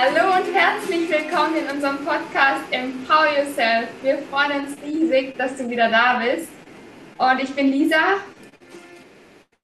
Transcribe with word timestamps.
Hallo 0.00 0.32
und 0.36 0.54
herzlich 0.54 1.10
willkommen 1.10 1.56
in 1.56 1.74
unserem 1.74 1.96
Podcast 2.04 2.62
Empower 2.70 3.26
Yourself. 3.36 3.88
Wir 4.00 4.18
freuen 4.30 4.64
uns 4.64 4.80
riesig, 4.80 5.36
dass 5.36 5.56
du 5.56 5.68
wieder 5.68 5.90
da 5.90 6.20
bist. 6.20 6.48
Und 7.18 7.42
ich 7.42 7.52
bin 7.52 7.72
Lisa. 7.72 8.18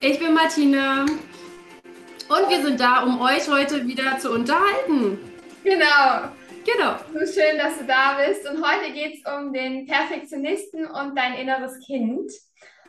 Ich 0.01 0.19
bin 0.19 0.35
Martina. 0.35 1.03
Und 1.03 2.51
wir 2.51 2.63
sind 2.63 2.81
da, 2.81 3.05
um 3.05 3.21
euch 3.21 3.49
heute 3.49 3.87
wieder 3.87 4.19
zu 4.19 4.33
unterhalten. 4.33 5.21
Genau. 5.63 6.33
Genau. 6.65 6.97
So 7.13 7.33
schön, 7.33 7.57
dass 7.57 7.79
du 7.79 7.85
da 7.85 8.19
bist. 8.27 8.45
Und 8.51 8.61
heute 8.61 8.93
geht 8.93 9.21
es 9.21 9.33
um 9.33 9.53
den 9.53 9.87
Perfektionisten 9.87 10.87
und 10.87 11.17
dein 11.17 11.35
inneres 11.35 11.79
Kind. 11.87 12.33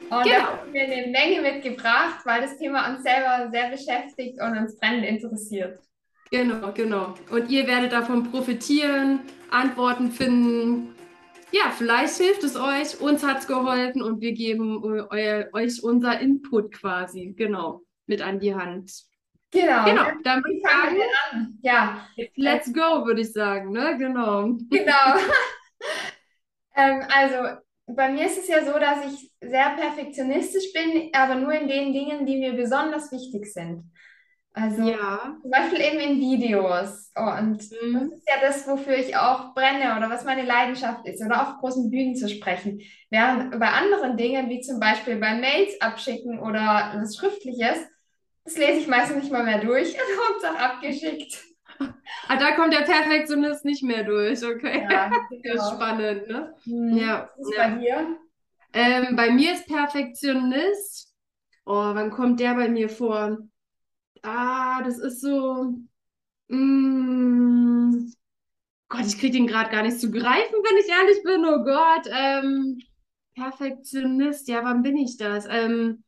Und 0.09 0.23
genau. 0.23 0.23
da 0.23 0.48
haben 0.48 0.73
wir 0.73 0.82
eine 0.82 1.08
Menge 1.12 1.41
mitgebracht, 1.44 2.22
weil 2.26 2.41
das 2.41 2.58
Thema 2.58 2.90
uns 2.90 3.04
selber 3.04 3.52
sehr 3.52 3.70
beschäftigt 3.70 4.41
und 4.41 4.58
uns 4.58 4.80
brennend 4.80 5.05
interessiert. 5.05 5.77
Genau, 6.35 6.73
genau. 6.73 7.13
Und 7.31 7.49
ihr 7.49 7.66
werdet 7.66 7.94
davon 7.94 8.30
profitieren, 8.30 9.21
Antworten 9.52 10.12
finden. 10.12 10.94
Ja, 11.53 11.71
vielleicht 11.71 12.17
hilft 12.17 12.44
es 12.44 12.58
euch, 12.58 12.99
uns 12.99 13.25
hat 13.25 13.39
es 13.39 13.48
geholfen 13.48 14.02
und 14.02 14.20
wir 14.20 14.34
geben 14.34 14.84
eu 14.84 15.05
euch 15.53 15.81
unser 15.81 16.20
Input 16.20 16.73
quasi, 16.73 17.34
genau, 17.38 17.84
mit 18.05 18.21
an 18.21 18.39
die 18.39 18.53
Hand. 18.53 18.91
Genau. 19.52 19.85
Genau, 19.85 20.03
dann 20.25 20.44
würde 20.44 20.58
ich 20.58 20.63
sagen, 20.63 20.98
an. 21.31 21.58
Ja. 21.61 22.05
Let's 22.36 22.73
go, 22.73 23.05
würde 23.05 23.22
ich 23.22 23.31
sagen, 23.31 23.72
ne? 23.72 23.97
Genau. 23.97 24.58
Genau. 24.70 25.16
ähm, 26.75 27.02
also, 27.16 27.61
bei 27.88 28.11
mir 28.11 28.25
ist 28.25 28.39
es 28.39 28.49
ja 28.49 28.66
so, 28.66 28.77
dass 28.77 29.05
ich 29.05 29.31
sehr 29.39 29.70
perfektionistisch 29.77 30.73
bin, 30.73 31.11
aber 31.13 31.36
nur 31.36 31.53
in 31.53 31.70
den 31.70 31.94
Dingen, 31.94 32.25
die 32.25 32.36
mir 32.36 32.52
besonders 32.52 33.09
wichtig 33.13 33.45
sind. 33.53 33.89
Also 34.58 34.84
ja. 34.84 35.36
zum 35.42 35.52
Beispiel 35.52 35.81
eben 35.81 36.00
in 36.00 36.20
Videos. 36.22 37.11
Und 37.14 37.59
mhm. 37.72 37.94
das 37.94 38.20
ist 38.20 38.30
ja 38.30 38.36
das, 38.42 38.67
wofür 38.67 38.95
ich 38.95 39.17
auch 39.17 39.53
brenne 39.53 39.98
oder 39.98 40.09
was 40.09 40.23
meine 40.23 40.45
Leidenschaft 40.45 41.06
ist, 41.06 41.22
oder 41.22 41.42
auf 41.42 41.58
großen 41.59 41.92
Bühnen 41.92 42.16
zu 42.16 42.30
sprechen. 42.30 42.80
Während 43.09 43.59
bei 43.59 43.67
anderen 43.67 44.16
Dingen, 44.16 44.50
wie 44.50 44.61
zum 44.61 44.80
Beispiel 44.80 45.17
bei 45.17 45.36
Mails 45.36 45.80
abschicken 45.81 46.39
oder 46.39 46.94
was 46.95 47.17
Schriftliches, 47.17 47.80
das 48.45 48.58
lese 48.58 48.80
ich 48.80 48.88
meistens 48.88 49.23
nicht 49.23 49.31
mal 49.31 49.44
mehr 49.44 49.59
durch 49.59 49.94
und 49.94 50.00
Hauptsache 50.30 50.59
abgeschickt. 50.59 51.38
Ah, 52.30 52.38
da 52.38 52.56
kommt 52.56 52.73
der 52.73 52.86
Perfektionist 52.86 53.66
nicht 53.66 53.83
mehr 53.83 54.06
durch, 54.06 54.42
okay. 54.42 54.88
Ja, 54.89 55.11
genau. 55.30 55.73
spannend, 55.73 56.30
ne? 56.30 56.56
Mhm. 56.64 56.98
Ja. 56.98 57.30
Was 57.36 57.48
ist 57.48 57.58
ja. 57.58 57.67
bei 57.67 57.76
dir? 57.76 58.17
Ähm, 58.72 59.16
bei 59.17 59.31
mir 59.31 59.52
ist 59.52 59.67
Perfektionist. 59.67 61.14
Oh, 61.66 61.73
wann 61.94 62.11
kommt 62.11 62.39
der 62.39 62.53
bei 62.53 62.70
mir 62.70 62.88
vor? 62.88 63.38
Ah, 64.26 64.81
das 64.84 64.98
ist 65.00 65.22
so. 65.22 65.76
Mm, 66.48 68.12
Gott, 68.90 69.06
ich 69.06 69.17
kriege 69.17 69.38
den 69.38 69.48
gerade 69.48 69.72
gar 69.72 69.84
nicht 69.84 70.00
zu 70.00 70.12
greifen, 70.12 70.54
wenn 70.54 70.78
ich 70.78 70.90
ehrlich 70.90 71.23
bin. 71.23 71.45
Oh 71.45 71.64
Gott. 71.64 72.08
Ähm, 72.12 72.80
Perfektionist, 73.36 74.48
ja, 74.48 74.64
wann 74.64 74.82
bin 74.82 74.98
ich 74.98 75.17
das? 75.17 75.45
Ähm, 75.50 76.04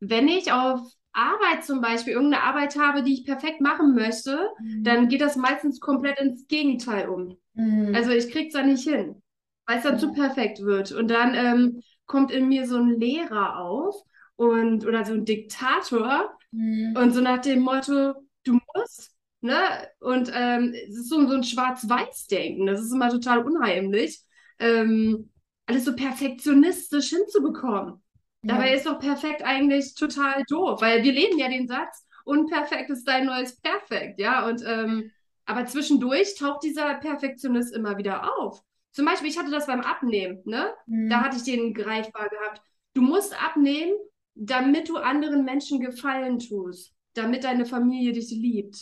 wenn 0.00 0.28
ich 0.28 0.52
auf 0.52 0.80
Arbeit 1.12 1.64
zum 1.64 1.80
Beispiel 1.80 2.12
irgendeine 2.12 2.44
Arbeit 2.44 2.78
habe, 2.78 3.02
die 3.02 3.14
ich 3.14 3.24
perfekt 3.24 3.60
machen 3.60 3.94
möchte, 3.94 4.48
mhm. 4.60 4.84
dann 4.84 5.08
geht 5.08 5.20
das 5.20 5.36
meistens 5.36 5.80
komplett 5.80 6.20
ins 6.20 6.46
Gegenteil 6.46 7.08
um. 7.08 7.36
Mhm. 7.54 7.94
Also 7.94 8.10
ich 8.10 8.30
kriege 8.30 8.46
es 8.48 8.54
da 8.54 8.62
nicht 8.62 8.88
hin, 8.88 9.20
weil 9.66 9.78
es 9.78 9.82
dann 9.82 9.94
mhm. 9.94 9.98
zu 9.98 10.12
perfekt 10.12 10.60
wird. 10.60 10.92
Und 10.92 11.08
dann 11.08 11.34
ähm, 11.34 11.82
kommt 12.06 12.30
in 12.30 12.48
mir 12.48 12.66
so 12.66 12.76
ein 12.76 13.00
Lehrer 13.00 13.58
auf 13.58 13.96
und 14.36 14.86
oder 14.86 15.04
so 15.04 15.14
ein 15.14 15.24
Diktator 15.24 16.37
mhm. 16.50 16.94
und 16.96 17.12
so 17.12 17.20
nach 17.20 17.40
dem 17.40 17.60
Motto, 17.60 18.14
du 18.44 18.58
musst, 18.74 19.12
ne? 19.40 19.58
Und 20.00 20.30
ähm, 20.34 20.74
es 20.74 20.96
ist 20.96 21.08
so, 21.08 21.26
so 21.26 21.34
ein 21.34 21.44
Schwarz-Weiß-Denken. 21.44 22.66
Das 22.66 22.80
ist 22.80 22.92
immer 22.92 23.10
total 23.10 23.44
unheimlich, 23.44 24.20
ähm, 24.58 25.30
alles 25.66 25.84
so 25.84 25.94
perfektionistisch 25.94 27.10
hinzubekommen. 27.10 28.02
Ja. 28.42 28.54
Dabei 28.54 28.74
ist 28.74 28.86
doch 28.86 28.98
perfekt 28.98 29.42
eigentlich 29.42 29.94
total 29.94 30.44
doof, 30.48 30.80
weil 30.80 31.02
wir 31.02 31.12
leben 31.12 31.38
ja 31.38 31.48
den 31.48 31.68
Satz, 31.68 32.06
unperfekt 32.24 32.90
ist 32.90 33.06
dein 33.06 33.26
neues 33.26 33.60
Perfekt, 33.60 34.20
ja. 34.20 34.46
Und 34.46 34.62
ähm, 34.66 35.10
aber 35.46 35.64
zwischendurch 35.64 36.36
taucht 36.36 36.62
dieser 36.62 36.94
Perfektionist 36.94 37.74
immer 37.74 37.96
wieder 37.96 38.38
auf. 38.38 38.62
Zum 38.92 39.06
Beispiel, 39.06 39.30
ich 39.30 39.38
hatte 39.38 39.50
das 39.50 39.66
beim 39.66 39.80
Abnehmen, 39.80 40.42
ne? 40.44 40.72
Mhm. 40.86 41.08
Da 41.08 41.22
hatte 41.22 41.36
ich 41.36 41.44
den 41.44 41.72
greifbar 41.72 42.28
gehabt. 42.28 42.62
Du 42.94 43.02
musst 43.02 43.34
abnehmen, 43.42 43.94
damit 44.38 44.88
du 44.88 44.96
anderen 44.96 45.44
Menschen 45.44 45.80
Gefallen 45.80 46.38
tust, 46.38 46.94
damit 47.14 47.44
deine 47.44 47.66
Familie 47.66 48.12
dich 48.12 48.30
liebt. 48.30 48.76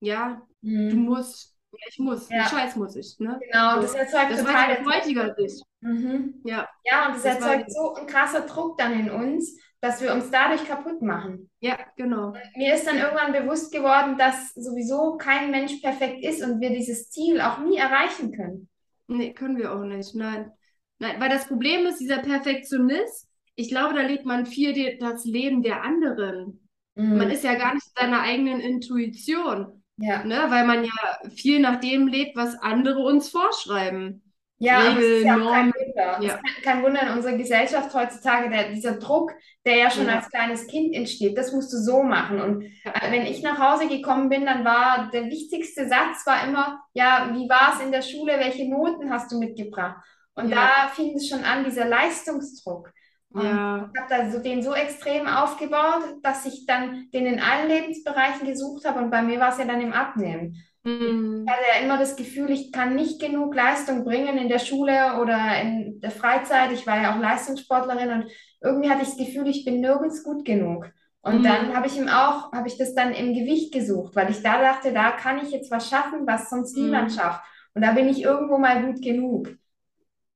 Ja, 0.00 0.42
mhm. 0.60 0.90
du 0.90 0.96
musst, 0.96 1.56
ich 1.88 1.98
muss, 1.98 2.28
ja. 2.28 2.46
Scheiß 2.46 2.76
muss 2.76 2.96
ich. 2.96 3.16
Ne? 3.18 3.38
Genau, 3.40 3.80
das 3.80 3.94
erzeugt 3.94 4.32
das 4.32 4.40
total 4.40 4.76
aus 4.76 4.86
heutiger 4.86 5.34
Sicht. 5.34 5.64
Mhm. 5.80 6.40
Ja. 6.44 6.68
ja, 6.84 7.06
und 7.06 7.14
das, 7.14 7.22
das 7.22 7.36
erzeugt 7.36 7.72
so 7.72 7.94
ein 7.94 8.06
krasser 8.06 8.40
Druck 8.42 8.78
dann 8.78 8.98
in 8.98 9.10
uns, 9.10 9.56
dass 9.80 10.02
wir 10.02 10.12
uns 10.12 10.30
dadurch 10.30 10.66
kaputt 10.66 11.00
machen. 11.02 11.48
Ja, 11.60 11.78
genau. 11.96 12.28
Und 12.28 12.56
mir 12.56 12.74
ist 12.74 12.86
dann 12.86 12.98
irgendwann 12.98 13.32
bewusst 13.32 13.72
geworden, 13.72 14.18
dass 14.18 14.52
sowieso 14.54 15.16
kein 15.16 15.52
Mensch 15.52 15.76
perfekt 15.80 16.24
ist 16.24 16.42
und 16.42 16.60
wir 16.60 16.70
dieses 16.70 17.10
Ziel 17.10 17.40
auch 17.40 17.58
nie 17.58 17.76
erreichen 17.76 18.32
können. 18.32 18.68
Nee, 19.06 19.32
können 19.32 19.56
wir 19.56 19.72
auch 19.72 19.84
nicht. 19.84 20.16
Nein. 20.16 20.52
Nein, 20.98 21.20
weil 21.20 21.28
das 21.28 21.46
Problem 21.46 21.86
ist, 21.86 22.00
dieser 22.00 22.18
Perfektionist, 22.18 23.27
ich 23.58 23.68
glaube, 23.68 23.94
da 23.94 24.02
lebt 24.02 24.24
man 24.24 24.46
viel 24.46 24.98
das 24.98 25.24
Leben 25.24 25.62
der 25.62 25.82
anderen. 25.82 26.68
Mhm. 26.94 27.18
Man 27.18 27.30
ist 27.30 27.42
ja 27.42 27.54
gar 27.54 27.74
nicht 27.74 27.86
seiner 27.98 28.22
eigenen 28.22 28.60
Intuition. 28.60 29.82
Ja. 29.96 30.24
Ne? 30.24 30.44
Weil 30.48 30.64
man 30.64 30.84
ja 30.84 31.30
viel 31.34 31.58
nach 31.58 31.80
dem 31.80 32.06
lebt, 32.06 32.36
was 32.36 32.54
andere 32.54 33.00
uns 33.00 33.30
vorschreiben. 33.30 34.22
Ja, 34.60 34.78
Regeln, 34.78 34.96
das 34.96 35.04
ist 35.04 35.24
ja 35.24 35.36
Normen. 35.36 35.72
kein 35.72 35.86
Wunder. 35.86 36.18
Ja. 36.22 36.34
Kein, 36.34 36.62
kein, 36.62 36.82
Wunder 36.84 37.02
in 37.02 37.16
unserer 37.16 37.36
Gesellschaft 37.36 37.94
heutzutage, 37.94 38.48
der, 38.48 38.70
dieser 38.70 38.94
Druck, 38.94 39.32
der 39.66 39.76
ja 39.76 39.90
schon 39.90 40.06
ja. 40.06 40.16
als 40.16 40.28
kleines 40.30 40.68
Kind 40.68 40.94
entsteht, 40.94 41.36
das 41.36 41.52
musst 41.52 41.72
du 41.72 41.78
so 41.78 42.04
machen. 42.04 42.40
Und 42.40 42.62
ja. 42.84 42.92
wenn 43.10 43.26
ich 43.26 43.42
nach 43.42 43.58
Hause 43.58 43.88
gekommen 43.88 44.28
bin, 44.28 44.46
dann 44.46 44.64
war 44.64 45.10
der 45.12 45.26
wichtigste 45.26 45.88
Satz 45.88 46.24
war 46.26 46.46
immer, 46.46 46.80
ja, 46.92 47.30
wie 47.32 47.48
war 47.48 47.74
es 47.74 47.84
in 47.84 47.90
der 47.90 48.02
Schule, 48.02 48.38
welche 48.38 48.68
Noten 48.68 49.10
hast 49.10 49.32
du 49.32 49.38
mitgebracht? 49.38 49.96
Und 50.34 50.52
da 50.52 50.88
fing 50.94 51.16
es 51.16 51.28
schon 51.28 51.42
an, 51.42 51.64
dieser 51.64 51.84
Leistungsdruck. 51.84 52.92
Ja. 53.34 53.90
Ich 53.92 54.00
habe 54.00 54.08
da 54.08 54.30
so, 54.30 54.38
den 54.38 54.62
so 54.62 54.74
extrem 54.74 55.26
aufgebaut, 55.26 56.02
dass 56.22 56.46
ich 56.46 56.64
dann 56.66 57.08
den 57.12 57.26
in 57.26 57.40
allen 57.40 57.68
Lebensbereichen 57.68 58.46
gesucht 58.46 58.86
habe 58.86 59.00
und 59.00 59.10
bei 59.10 59.22
mir 59.22 59.38
war 59.38 59.52
es 59.52 59.58
ja 59.58 59.66
dann 59.66 59.80
im 59.80 59.92
Abnehmen. 59.92 60.56
Mhm. 60.84 61.44
Ich 61.46 61.52
hatte 61.52 61.64
ja 61.74 61.84
immer 61.84 61.98
das 61.98 62.16
Gefühl, 62.16 62.50
ich 62.50 62.72
kann 62.72 62.94
nicht 62.94 63.20
genug 63.20 63.54
Leistung 63.54 64.04
bringen 64.04 64.38
in 64.38 64.48
der 64.48 64.58
Schule 64.58 65.20
oder 65.20 65.60
in 65.60 66.00
der 66.00 66.10
Freizeit. 66.10 66.72
Ich 66.72 66.86
war 66.86 67.00
ja 67.00 67.14
auch 67.14 67.20
Leistungssportlerin 67.20 68.10
und 68.10 68.30
irgendwie 68.62 68.90
hatte 68.90 69.02
ich 69.02 69.08
das 69.08 69.18
Gefühl, 69.18 69.46
ich 69.48 69.64
bin 69.64 69.80
nirgends 69.80 70.24
gut 70.24 70.44
genug. 70.44 70.90
Und 71.20 71.40
mhm. 71.40 71.42
dann 71.42 71.76
habe 71.76 71.86
ich 71.88 71.98
ihm 71.98 72.08
auch, 72.08 72.52
habe 72.52 72.68
ich 72.68 72.78
das 72.78 72.94
dann 72.94 73.12
im 73.12 73.34
Gewicht 73.34 73.72
gesucht, 73.72 74.16
weil 74.16 74.30
ich 74.30 74.42
da 74.42 74.62
dachte, 74.62 74.92
da 74.92 75.10
kann 75.10 75.38
ich 75.38 75.50
jetzt 75.50 75.70
was 75.70 75.88
schaffen, 75.88 76.26
was 76.26 76.48
sonst 76.48 76.76
mhm. 76.76 76.84
niemand 76.84 77.12
schafft. 77.12 77.42
Und 77.74 77.82
da 77.82 77.92
bin 77.92 78.08
ich 78.08 78.22
irgendwo 78.22 78.56
mal 78.56 78.82
gut 78.84 79.02
genug. 79.02 79.50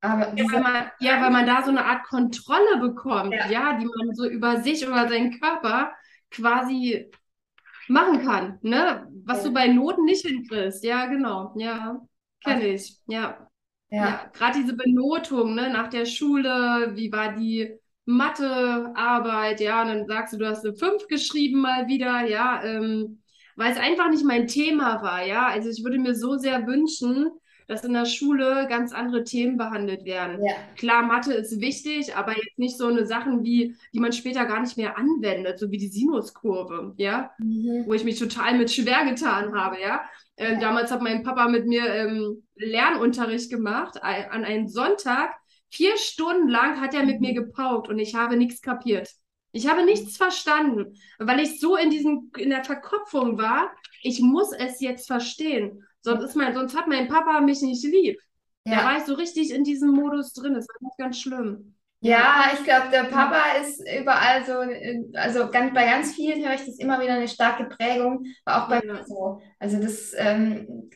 Aber 0.03 0.35
ja, 0.37 0.45
weil 0.51 0.61
man, 0.61 0.91
ja, 0.99 1.23
weil 1.23 1.31
man 1.31 1.47
da 1.47 1.63
so 1.63 1.71
eine 1.71 1.85
Art 1.85 2.05
Kontrolle 2.05 2.79
bekommt, 2.81 3.33
ja. 3.33 3.49
ja, 3.49 3.79
die 3.79 3.87
man 3.87 4.15
so 4.15 4.29
über 4.29 4.61
sich, 4.61 4.85
über 4.85 5.09
seinen 5.09 5.39
Körper 5.41 5.93
quasi 6.31 7.09
machen 7.87 8.25
kann, 8.25 8.59
ne? 8.63 9.07
Was 9.25 9.39
ja. 9.39 9.49
du 9.49 9.55
bei 9.55 9.69
Noten 9.69 10.05
nicht 10.05 10.27
hinkriegst. 10.27 10.83
Ja, 10.83 11.07
genau. 11.07 11.55
Ja, 11.57 12.01
kenne 12.45 12.67
ich. 12.67 12.99
Ja. 13.07 13.49
Ja. 13.91 14.05
ja. 14.05 14.31
Gerade 14.33 14.59
diese 14.59 14.75
Benotung, 14.75 15.55
ne, 15.55 15.71
nach 15.71 15.89
der 15.89 16.05
Schule, 16.05 16.93
wie 16.95 17.13
war 17.13 17.33
die 17.35 17.79
Mathearbeit, 18.05 19.61
ja, 19.61 19.83
und 19.83 19.89
dann 19.89 20.07
sagst 20.07 20.33
du, 20.33 20.39
du 20.39 20.49
hast 20.49 20.65
eine 20.65 20.75
5 20.75 21.07
geschrieben 21.07 21.61
mal 21.61 21.87
wieder, 21.87 22.27
ja, 22.27 22.61
ähm, 22.65 23.23
weil 23.55 23.71
es 23.71 23.79
einfach 23.79 24.11
nicht 24.11 24.25
mein 24.25 24.49
Thema 24.49 25.01
war, 25.03 25.25
ja. 25.25 25.47
Also 25.47 25.69
ich 25.69 25.85
würde 25.85 25.99
mir 25.99 26.17
so 26.17 26.37
sehr 26.39 26.67
wünschen, 26.67 27.31
dass 27.69 27.85
in 27.85 27.93
der 27.93 28.07
Schule 28.07 28.67
ganz 28.69 28.93
andere 28.93 29.25
Themen 29.25 29.57
behandelt 29.57 30.05
werden. 30.05 30.45
Ja. 30.45 30.55
Klar, 30.77 31.03
Mathe 31.03 31.33
ist 31.35 31.61
wichtig, 31.61 32.17
aber 32.17 32.37
jetzt 32.37 32.59
nicht 32.59 32.77
so 32.77 32.87
eine 32.87 33.07
Sachen, 33.07 33.45
wie, 33.45 33.75
die 33.93 34.01
man 34.01 34.13
später 34.13 34.45
gar 34.45 34.61
nicht 34.61 34.77
mehr 34.77 34.99
anwendet, 34.99 35.59
so 35.59 35.71
wie 35.71 35.79
die 35.79 35.89
Sinuskurve, 35.89 36.95
ja, 36.97 37.31
mhm. 37.39 37.85
wo 37.87 37.95
ich 37.95 38.05
mich 38.05 38.19
total 38.19 38.59
mit 38.59 38.71
schwer 38.71 39.05
getan 39.05 39.55
habe, 39.55 39.81
ja. 39.81 40.03
Ähm, 40.37 40.61
damals 40.61 40.91
hat 40.91 41.03
mein 41.03 41.23
Papa 41.23 41.49
mit 41.49 41.67
mir 41.67 41.85
ähm, 41.87 42.43
Lernunterricht 42.57 43.51
gemacht, 43.51 44.03
an 44.03 44.45
einem 44.45 44.69
Sonntag. 44.69 45.35
Vier 45.69 45.97
Stunden 45.97 46.49
lang 46.49 46.81
hat 46.81 46.95
er 46.95 47.05
mit 47.05 47.21
mir 47.21 47.35
gepaukt 47.35 47.89
und 47.89 47.99
ich 47.99 48.15
habe 48.15 48.37
nichts 48.37 48.61
kapiert. 48.61 49.09
Ich 49.53 49.69
habe 49.69 49.85
nichts 49.85 50.17
verstanden, 50.17 50.99
weil 51.19 51.41
ich 51.41 51.61
so 51.61 51.77
in 51.77 51.91
diesem, 51.91 52.31
in 52.39 52.51
der 52.51 52.65
Verkopfung 52.65 53.37
war, 53.37 53.71
ich 54.03 54.21
muss 54.21 54.53
es 54.53 54.81
jetzt 54.81 55.07
verstehen. 55.07 55.85
Sonst, 56.03 56.25
ist 56.25 56.37
mein, 56.37 56.55
sonst 56.55 56.77
hat 56.77 56.89
mein 56.89 57.09
Papa 57.09 57.41
mich 57.41 57.63
nicht 57.63 57.85
lieb. 57.85 58.21
Ja. 58.65 58.79
Da 58.79 58.85
war 58.85 58.97
ich 58.99 59.05
so 59.05 59.15
richtig 59.15 59.53
in 59.53 59.65
diesem 59.65 59.91
Modus 59.91 60.33
drin. 60.33 60.55
Das 60.55 60.67
war 60.69 60.93
ganz, 60.99 61.19
schlimm. 61.21 61.75
Ja, 62.01 62.51
ich 62.55 62.65
glaube, 62.65 62.89
der 62.91 63.05
Papa 63.05 63.41
ist 63.61 63.81
überall 63.81 64.45
so, 64.45 64.55
also 65.17 65.51
ganz, 65.51 65.73
bei 65.73 65.85
ganz 65.85 66.13
vielen 66.15 66.45
höre 66.45 66.55
ich 66.55 66.65
das 66.67 66.79
immer 66.79 67.01
wieder 67.01 67.15
eine 67.15 67.29
starke 67.29 67.65
Prägung, 67.67 68.25
war 68.45 68.65
auch 68.65 68.69
bei 68.69 68.81
Ja, 68.81 68.83
mir 68.83 69.05
so. 69.07 69.41
Also 69.61 69.79
das, 69.81 70.13
ähm, 70.17 70.91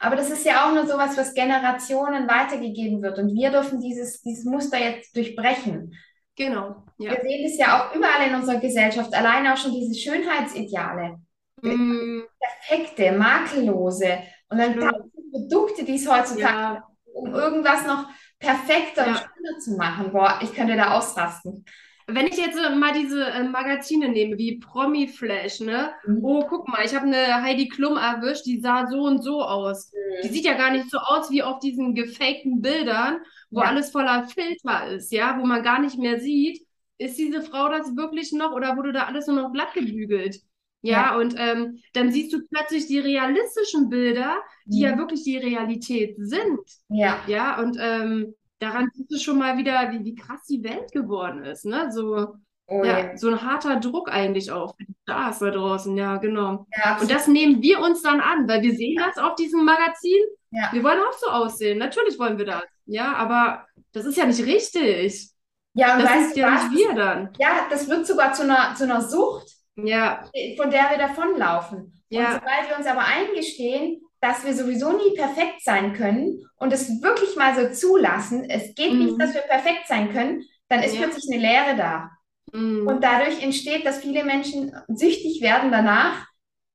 aber 0.00 0.16
das 0.16 0.30
ist 0.30 0.46
ja 0.46 0.66
auch 0.66 0.74
nur 0.74 0.86
sowas, 0.86 1.16
was 1.18 1.34
Generationen 1.34 2.26
weitergegeben 2.26 3.02
wird 3.02 3.18
und 3.18 3.34
wir 3.34 3.50
dürfen 3.50 3.80
dieses, 3.80 4.22
dieses 4.22 4.44
Muster 4.46 4.78
jetzt 4.78 5.14
durchbrechen. 5.14 5.94
genau. 6.36 6.84
Wir 7.06 7.20
Ja. 7.20 7.20
sehen 7.22 7.42
das 7.44 7.58
ja 7.58 7.78
auch 7.90 7.94
überall 7.94 8.28
in 8.28 8.34
unserer 8.34 8.58
Gesellschaft, 8.60 9.12
alleine 9.14 9.52
auch 9.52 9.56
schon 9.58 9.72
diese 9.72 9.94
Schönheitsideale. 9.98 11.18
Mm, 11.62 12.26
Perfekte, 12.68 13.12
makellose 13.12 14.18
und 14.48 14.58
dann 14.58 14.78
tausend 14.78 15.12
Produkte, 15.32 15.84
die 15.84 15.96
es 15.96 16.08
heutzutage 16.08 16.42
Ja, 16.42 16.84
um 17.12 17.34
irgendwas 17.34 17.86
noch 17.86 18.08
perfekter 18.38 19.06
und 19.06 19.16
ja. 19.16 19.18
schöner 19.18 19.58
zu 19.58 19.76
machen. 19.76 20.12
Boah, 20.12 20.38
ich 20.42 20.52
könnte 20.54 20.76
da 20.76 20.92
ausrasten. 20.96 21.64
Wenn 22.06 22.26
ich 22.26 22.36
jetzt 22.38 22.56
mal 22.76 22.92
diese 22.92 23.24
äh, 23.24 23.44
Magazine 23.44 24.08
nehme, 24.08 24.36
wie 24.36 24.58
Promi 24.58 25.06
Flash, 25.06 25.60
ne? 25.60 25.92
Mhm. 26.06 26.24
Oh, 26.24 26.44
guck 26.48 26.66
mal, 26.68 26.84
ich 26.84 26.94
habe 26.94 27.06
eine 27.06 27.42
Heidi 27.42 27.68
Klum 27.68 27.96
erwischt, 27.96 28.46
die 28.46 28.60
sah 28.60 28.86
so 28.88 29.02
und 29.02 29.22
so 29.22 29.42
aus. 29.42 29.92
Die 30.24 30.28
sieht 30.28 30.44
ja 30.44 30.54
gar 30.54 30.72
nicht 30.72 30.90
so 30.90 30.98
aus 30.98 31.30
wie 31.30 31.42
auf 31.42 31.60
diesen 31.60 31.94
gefakten 31.94 32.60
Bildern, 32.62 33.18
wo 33.50 33.60
Ja. 33.60 33.66
alles 33.68 33.90
voller 33.90 34.26
Filter 34.28 34.88
ist, 34.88 35.12
ja, 35.12 35.38
wo 35.38 35.46
man 35.46 35.62
gar 35.62 35.80
nicht 35.80 35.98
mehr 35.98 36.18
sieht, 36.20 36.66
ist 36.98 37.16
diese 37.16 37.42
Frau 37.42 37.68
das 37.68 37.96
wirklich 37.96 38.32
noch 38.32 38.52
oder 38.52 38.76
wurde 38.76 38.92
da 38.92 39.04
alles 39.04 39.26
nur 39.28 39.36
noch 39.40 39.52
glatt 39.52 39.72
gebügelt? 39.74 40.40
Ja, 40.82 41.16
und 41.16 41.34
ähm, 41.38 41.78
dann 41.92 42.10
siehst 42.10 42.32
du 42.32 42.40
plötzlich 42.48 42.86
die 42.86 42.98
realistischen 42.98 43.88
Bilder, 43.90 44.38
die 44.64 44.80
ja 44.80 44.94
Mhm. 44.94 44.98
wirklich 44.98 45.24
die 45.24 45.36
Realität 45.36 46.16
sind. 46.18 46.58
Ja, 46.88 47.18
Ja, 47.26 47.60
und 47.60 47.76
ähm, 47.80 48.34
daran 48.58 48.88
siehst 48.94 49.10
du 49.12 49.18
schon 49.18 49.38
mal 49.38 49.56
wieder, 49.58 49.92
wie, 49.92 50.04
wie 50.04 50.14
krass 50.14 50.44
die 50.48 50.62
Welt 50.64 50.90
geworden 50.92 51.44
ist, 51.44 51.64
ne? 51.66 51.90
So, 51.92 52.34
oh 52.66 52.84
ja, 52.84 52.98
ja. 52.98 53.16
so 53.16 53.28
ein 53.28 53.42
harter 53.42 53.76
Druck 53.80 54.10
eigentlich 54.12 54.50
auch 54.52 54.74
für 54.76 54.84
die 54.84 54.94
Stars 55.02 55.38
da 55.40 55.50
draußen, 55.50 55.96
ja, 55.96 56.16
genau. 56.16 56.66
Ja, 56.76 56.98
Und 57.00 57.10
das 57.10 57.26
nehmen 57.26 57.62
wir 57.62 57.80
uns 57.80 58.02
dann 58.02 58.20
an, 58.20 58.48
weil 58.48 58.62
wir 58.62 58.74
sehen 58.74 58.96
das 59.04 59.18
auf 59.22 59.34
diesem 59.34 59.64
Magazin. 59.64 60.20
Ja. 60.50 60.68
Wir 60.72 60.82
wollen 60.82 61.00
auch 61.00 61.12
so 61.18 61.26
aussehen. 61.28 61.78
Natürlich 61.78 62.18
wollen 62.18 62.38
wir 62.38 62.46
das. 62.46 62.62
Ja, 62.86 63.14
aber 63.14 63.66
das 63.92 64.04
ist 64.06 64.16
ja 64.16 64.26
nicht 64.26 64.44
richtig. 64.44 65.30
Ja, 65.74 65.94
und 65.96 66.02
Das 66.02 66.10
weißt 66.10 66.36
du 66.36 66.40
ja 66.40 66.52
was? 66.54 66.68
nicht 66.70 66.78
wir 66.88 66.94
dann. 66.94 67.30
Ja, 67.38 67.66
das 67.70 67.88
wird 67.88 68.06
sogar 68.06 68.32
zu 68.32 68.42
einer, 68.42 68.74
zu 68.74 68.84
einer 68.84 69.00
Sucht, 69.02 69.52
Ja, 69.86 70.24
von 70.56 70.70
der 70.70 70.90
wir 70.90 70.98
davonlaufen. 70.98 71.78
Und 71.78 71.94
ja, 72.10 72.32
sobald 72.32 72.68
wir 72.68 72.76
uns 72.76 72.86
aber 72.86 73.04
eingestehen, 73.04 74.00
dass 74.20 74.44
wir 74.44 74.52
sowieso 74.54 74.92
nie 74.92 75.14
perfekt 75.16 75.62
sein 75.62 75.94
können 75.94 76.44
und 76.58 76.72
es 76.72 77.02
wirklich 77.02 77.36
mal 77.36 77.54
so 77.54 77.72
zulassen, 77.72 78.44
es 78.50 78.74
geht 78.74 78.98
nicht, 78.98 79.14
Mhm. 79.14 79.18
dass 79.18 79.34
wir 79.34 79.40
perfekt 79.42 79.86
sein 79.88 80.12
können, 80.12 80.42
dann 80.68 80.82
ist 80.82 80.94
Ja. 80.96 81.02
plötzlich 81.02 81.24
eine 81.32 81.40
Leere 81.42 81.76
da. 81.76 82.10
mm, 82.52 82.86
Und 82.86 83.02
dadurch 83.04 83.42
entsteht, 83.42 83.86
dass 83.86 84.00
viele 84.00 84.24
Menschen 84.24 84.74
süchtig 84.88 85.40
werden 85.40 85.70
danach, 85.70 86.26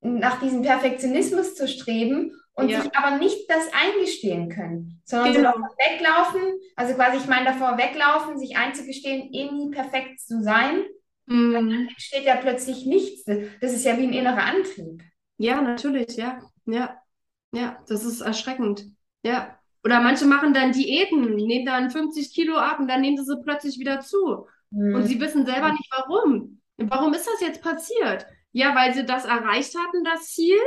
nach 0.01 0.39
diesem 0.39 0.61
Perfektionismus 0.61 1.55
zu 1.55 1.67
streben 1.67 2.31
und 2.53 2.69
Ja. 2.69 2.81
sich 2.81 2.95
aber 2.95 3.17
nicht 3.17 3.49
das 3.49 3.69
eingestehen 3.73 4.49
können, 4.49 5.01
sondern 5.03 5.33
so 5.33 5.39
Genau. 5.39 5.51
davor 5.51 5.75
weglaufen, 5.77 6.59
also 6.75 6.93
quasi 6.95 7.17
ich 7.17 7.27
meine 7.27 7.45
davor 7.45 7.77
weglaufen, 7.77 8.37
sich 8.39 8.55
einzugestehen, 8.57 9.33
eh 9.33 9.51
nie 9.51 9.71
perfekt 9.71 10.19
zu 10.19 10.41
sein, 10.43 10.83
mm. 11.27 11.87
entsteht 11.89 12.23
ja 12.25 12.35
plötzlich 12.37 12.85
nichts. 12.85 13.25
Das 13.61 13.73
ist 13.73 13.85
ja 13.85 13.97
wie 13.97 14.03
ein 14.03 14.13
innerer 14.13 14.43
Antrieb. 14.43 15.01
Ja, 15.37 15.61
natürlich, 15.61 16.15
ja, 16.15 16.39
ja, 16.65 16.97
ja, 17.51 17.77
das 17.87 18.05
ist 18.05 18.21
erschreckend. 18.21 18.85
Ja. 19.23 19.59
Oder 19.83 20.01
manche 20.01 20.25
machen 20.25 20.53
dann 20.53 20.71
Diäten, 20.71 21.35
nehmen 21.35 21.65
dann 21.65 21.91
50 21.91 22.33
Kilo 22.33 22.57
ab 22.57 22.79
und 22.79 22.87
dann 22.87 23.01
nehmen 23.01 23.17
sie 23.17 23.25
sie 23.25 23.41
plötzlich 23.43 23.77
wieder 23.79 23.99
zu. 24.01 24.47
Und 24.71 25.03
Hm. 25.03 25.03
sie 25.03 25.19
wissen 25.19 25.45
selber 25.45 25.71
nicht, 25.71 25.87
warum. 25.91 26.61
Warum 26.77 27.13
ist 27.13 27.27
das 27.27 27.39
jetzt 27.41 27.61
passiert? 27.61 28.25
Ja, 28.51 28.75
weil 28.75 28.93
sie 28.93 29.05
das 29.05 29.25
erreicht 29.25 29.75
hatten, 29.77 30.03
das 30.03 30.31
Ziel. 30.33 30.57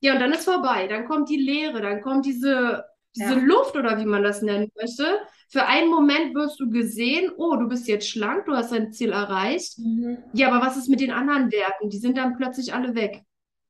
Ja, 0.00 0.14
und 0.14 0.20
dann 0.20 0.32
ist 0.32 0.44
vorbei. 0.44 0.86
Dann 0.88 1.06
kommt 1.06 1.28
die 1.28 1.36
Leere, 1.36 1.80
dann 1.80 2.00
kommt 2.02 2.26
diese, 2.26 2.84
diese 3.16 3.34
Ja. 3.34 3.40
Luft 3.40 3.76
oder 3.76 3.98
wie 3.98 4.04
man 4.04 4.22
das 4.22 4.42
nennen 4.42 4.70
möchte. 4.80 5.20
Für 5.50 5.66
einen 5.66 5.90
Moment 5.90 6.34
wirst 6.34 6.60
du 6.60 6.70
gesehen, 6.70 7.30
oh, 7.36 7.56
du 7.56 7.68
bist 7.68 7.88
jetzt 7.88 8.08
schlank, 8.08 8.44
du 8.46 8.52
hast 8.52 8.72
dein 8.72 8.92
Ziel 8.92 9.10
erreicht. 9.10 9.78
Mhm. 9.78 10.18
Ja, 10.32 10.48
aber 10.52 10.64
was 10.64 10.76
ist 10.76 10.88
mit 10.88 11.00
den 11.00 11.10
anderen 11.10 11.50
Werten? 11.50 11.90
Die 11.90 11.98
sind 11.98 12.16
dann 12.16 12.36
plötzlich 12.36 12.72
alle 12.72 12.94
weg. 12.94 13.22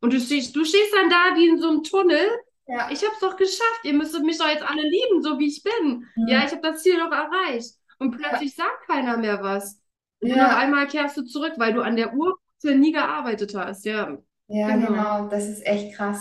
Und 0.02 0.12
du 0.12 0.20
stehst, 0.20 0.54
du 0.54 0.64
stehst 0.64 0.94
dann 0.94 1.08
da 1.10 1.36
wie 1.36 1.48
in 1.48 1.58
so 1.58 1.70
einem 1.70 1.82
Tunnel. 1.82 2.20
Ja. 2.66 2.88
Ich 2.90 3.02
hab's 3.04 3.18
doch 3.20 3.36
geschafft. 3.36 3.80
Ihr 3.84 3.94
müsstet 3.94 4.24
mich 4.24 4.38
doch 4.38 4.48
jetzt 4.48 4.62
alle 4.62 4.82
lieben, 4.82 5.22
so 5.22 5.38
wie 5.38 5.46
ich 5.48 5.62
bin. 5.62 6.06
Mhm. 6.16 6.28
Ja, 6.28 6.44
ich 6.44 6.52
habe 6.52 6.62
das 6.62 6.82
Ziel 6.82 6.96
doch 6.98 7.10
erreicht. 7.10 7.74
Und 7.98 8.12
plötzlich 8.16 8.54
sagt 8.54 8.86
keiner 8.86 9.16
mehr 9.16 9.42
was. 9.42 9.80
Und 10.20 10.28
Ja. 10.30 10.48
auf 10.48 10.56
einmal 10.56 10.86
kehrst 10.86 11.16
du 11.16 11.22
zurück, 11.24 11.54
weil 11.56 11.72
du 11.72 11.80
an 11.82 11.96
der 11.96 12.12
Urwurzel 12.14 12.78
nie 12.78 12.92
gearbeitet 12.92 13.54
hast. 13.54 13.84
Ja, 13.86 14.18
Ja, 14.48 14.68
Genau. 14.74 14.86
genau, 14.88 15.28
das 15.28 15.48
ist 15.48 15.64
echt 15.66 15.94
krass. 15.96 16.20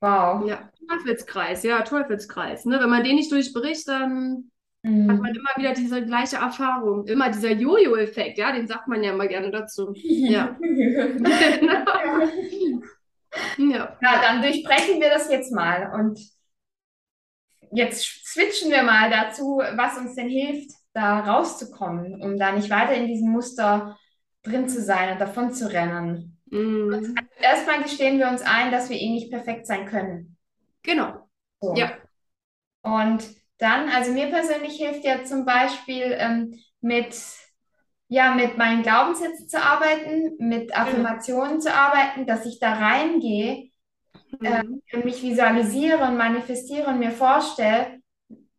Wow. 0.00 0.46
ja. 0.48 0.70
Teufelskreis, 0.88 1.62
ja, 1.62 1.82
Teufelskreis. 1.82 2.64
Ne? 2.66 2.78
Wenn 2.78 2.90
man 2.90 3.02
den 3.04 3.16
nicht 3.16 3.32
durchbricht, 3.32 3.88
dann 3.88 4.50
hat 4.84 4.92
Mhm. 4.92 5.06
man 5.06 5.34
immer 5.34 5.50
wieder 5.56 5.72
diese 5.72 6.04
gleiche 6.04 6.36
Erfahrung. 6.36 7.06
Immer 7.06 7.30
dieser 7.30 7.52
Jojo-Effekt, 7.52 8.38
ja, 8.38 8.52
den 8.52 8.66
sagt 8.66 8.86
man 8.86 9.02
ja 9.02 9.12
immer 9.12 9.26
gerne 9.26 9.50
dazu. 9.50 9.92
Ja. 9.94 10.56
Genau. 10.60 11.84
Ja. 13.58 13.96
Ja, 14.00 14.22
dann 14.22 14.42
durchbrechen 14.42 15.00
wir 15.00 15.10
das 15.10 15.30
jetzt 15.30 15.52
mal 15.52 15.92
und 15.92 16.20
jetzt 17.72 18.04
switchen 18.24 18.70
wir 18.70 18.82
mal 18.82 19.10
dazu, 19.10 19.60
was 19.74 19.98
uns 19.98 20.14
denn 20.14 20.28
hilft, 20.28 20.70
da 20.92 21.20
rauszukommen, 21.20 22.22
um 22.22 22.38
da 22.38 22.52
nicht 22.52 22.70
weiter 22.70 22.94
in 22.94 23.08
diesem 23.08 23.30
Muster 23.30 23.98
drin 24.42 24.68
zu 24.68 24.80
sein 24.80 25.12
und 25.12 25.20
davon 25.20 25.52
zu 25.52 25.72
rennen. 25.72 26.40
Mm. 26.46 27.16
Erstmal 27.40 27.82
gestehen 27.82 28.18
wir 28.18 28.28
uns 28.28 28.42
ein, 28.42 28.70
dass 28.70 28.90
wir 28.90 29.00
eh 29.00 29.10
nicht 29.10 29.30
perfekt 29.30 29.66
sein 29.66 29.86
können. 29.86 30.36
Genau. 30.82 31.28
So. 31.60 31.74
Ja. 31.74 31.92
Und 32.82 33.24
dann, 33.64 33.90
also 33.90 34.12
mir 34.12 34.28
persönlich 34.28 34.76
hilft 34.78 35.04
ja 35.04 35.24
zum 35.24 35.46
Beispiel 35.46 36.16
ähm, 36.18 36.60
mit, 36.82 37.16
ja, 38.08 38.34
mit 38.34 38.58
meinen 38.58 38.82
Glaubenssätzen 38.82 39.48
zu 39.48 39.62
arbeiten, 39.62 40.36
mit 40.38 40.76
Affirmationen 40.76 41.60
zu 41.60 41.72
arbeiten, 41.74 42.26
dass 42.26 42.46
ich 42.46 42.60
da 42.60 42.74
reingehe 42.74 43.70
Mhm. 44.40 44.80
und 44.92 45.04
mich 45.04 45.22
visualisiere 45.22 46.04
und 46.04 46.16
manifestiere 46.16 46.88
und 46.88 46.98
mir 46.98 47.10
vorstelle, 47.10 48.00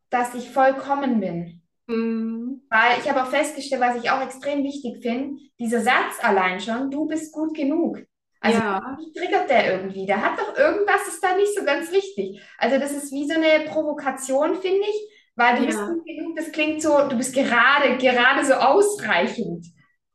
dass 0.09 0.35
ich 0.35 0.51
vollkommen 0.51 1.19
bin. 1.19 1.61
Mhm. 1.87 2.61
Weil 2.69 2.99
ich 2.99 3.09
habe 3.09 3.23
auch 3.23 3.29
festgestellt, 3.31 3.81
was 3.81 3.95
ich 4.03 4.09
auch 4.11 4.21
extrem 4.21 4.63
wichtig 4.63 5.01
finde, 5.01 5.39
dieser 5.59 5.81
Satz 5.81 6.19
allein 6.21 6.59
schon, 6.59 6.91
du 6.91 7.07
bist 7.07 7.33
gut 7.33 7.55
genug. 7.55 8.05
Also 8.45 8.59
Ja. 8.59 8.97
mich 8.97 9.13
triggert 9.13 9.49
der 9.49 9.71
irgendwie. 9.73 10.05
Der 10.05 10.21
hat 10.21 10.39
doch 10.39 10.57
irgendwas, 10.57 11.07
ist 11.07 11.23
da 11.23 11.35
nicht 11.35 11.53
so 11.57 11.65
ganz 11.65 11.91
richtig. 11.91 12.41
Also 12.57 12.77
das 12.77 12.91
ist 12.91 13.11
wie 13.11 13.27
so 13.27 13.33
eine 13.35 13.65
Provokation, 13.69 14.55
finde 14.55 14.87
ich, 14.87 15.09
weil 15.35 15.57
du 15.57 15.65
bist 15.65 15.79
Ja. 15.79 15.87
gut 15.87 16.05
genug, 16.05 16.35
das 16.37 16.51
klingt 16.51 16.81
so, 16.81 17.07
du 17.07 17.17
bist 17.17 17.33
gerade, 17.33 17.97
gerade 17.97 18.45
so 18.45 18.53
ausreichend. 18.53 19.65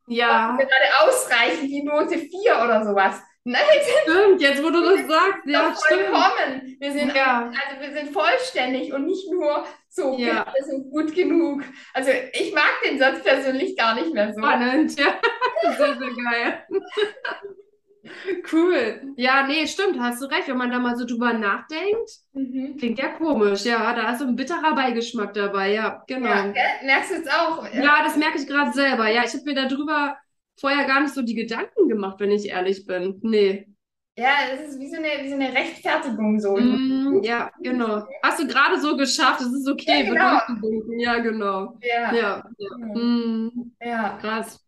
Ja, 0.07 0.57
Gerade 0.57 1.09
ausreichend 1.09 1.69
wie 1.71 1.83
Note 1.85 2.19
4 2.19 2.63
oder 2.65 2.85
sowas. 2.85 3.21
Nein, 3.45 3.63
stimmt. 4.03 4.41
Jetzt, 4.43 4.63
wo 4.63 4.69
du 4.71 4.83
das 4.83 5.07
sagst, 5.09 5.45
sind 5.45 5.53
ja, 5.53 5.73
vollkommen. 5.73 6.77
Wir 6.79 6.93
sind 6.93 7.15
Ja. 7.15 7.51
Also 7.51 7.81
wir 7.81 7.93
sind 7.93 8.13
vollständig 8.13 8.93
und 8.93 9.07
nicht 9.07 9.31
nur 9.31 9.65
so, 9.89 10.19
Ja. 10.19 10.53
so 10.69 10.79
gut 10.91 11.15
genug. 11.15 11.63
Also 11.95 12.11
ich 12.33 12.53
mag 12.53 12.71
den 12.85 12.99
Satz 12.99 13.23
persönlich 13.23 13.77
gar 13.77 13.95
nicht 13.95 14.13
mehr 14.13 14.33
so. 14.35 14.41
Spannend, 14.41 14.99
ja. 14.99 15.07
Sehr, 15.79 15.99
sehr 15.99 16.11
geil. 16.31 16.65
Cool. 18.53 19.13
Ja, 19.17 19.47
nee, 19.47 19.67
stimmt, 19.67 19.99
hast 20.01 20.23
du 20.23 20.27
recht. 20.27 20.49
Wenn 20.49 20.57
man 20.57 20.71
da 20.71 20.79
mal 20.79 20.97
so 20.97 21.05
drüber 21.05 21.33
nachdenkt, 21.33 22.11
Mhm. 22.33 22.77
klingt 22.79 22.99
ja 22.99 23.09
komisch. 23.09 23.65
Ja, 23.65 23.93
da 23.95 24.13
ist 24.13 24.21
so 24.21 24.27
ein 24.27 24.37
bitterer 24.37 24.75
Beigeschmack 24.75 25.35
dabei. 25.35 25.73
Ja, 25.75 26.03
genau. 26.07 26.29
Ja? 26.29 26.53
Merkst 26.85 27.11
du 27.11 27.15
jetzt 27.17 27.31
auch? 27.31 27.65
Ja, 27.75 28.03
das 28.03 28.17
merke 28.17 28.39
ich 28.39 28.47
gerade 28.47 28.73
selber. 28.73 29.09
Ja, 29.09 29.23
ich 29.25 29.33
habe 29.35 29.45
mir 29.45 29.55
darüber 29.55 30.17
vorher 30.59 30.87
gar 30.87 31.01
nicht 31.01 31.15
so 31.15 31.23
die 31.23 31.35
Gedanken 31.35 31.89
gemacht, 31.89 32.21
wenn 32.21 32.31
ich 32.31 32.49
ehrlich 32.49 32.87
bin. 32.87 33.19
Nee. 33.23 33.67
Ja, 34.19 34.31
es 34.53 34.69
ist 34.75 34.81
wie 34.81 34.91
so 34.91 34.97
eine, 34.97 35.09
wie 35.23 35.29
so 35.29 35.35
eine 35.35 35.53
Rechtfertigung 35.55 36.41
so. 36.41 36.57
Mm, 36.57 37.23
ja, 37.23 37.51
genau. 37.63 38.07
Hast 38.23 38.41
du 38.41 38.47
gerade 38.47 38.79
so 38.79 38.97
geschafft, 38.97 39.41
es 39.41 39.53
ist 39.53 39.69
okay, 39.69 40.05
Ja, 40.13 40.45
genau. 40.47 40.93
Ja, 40.99 41.19
genau. 41.19 41.79
Ja, 41.81 42.15
Ja, 42.15 42.45
ja. 42.59 42.77
Mm, 42.77 43.73
ja. 43.81 44.19
krass. 44.21 44.61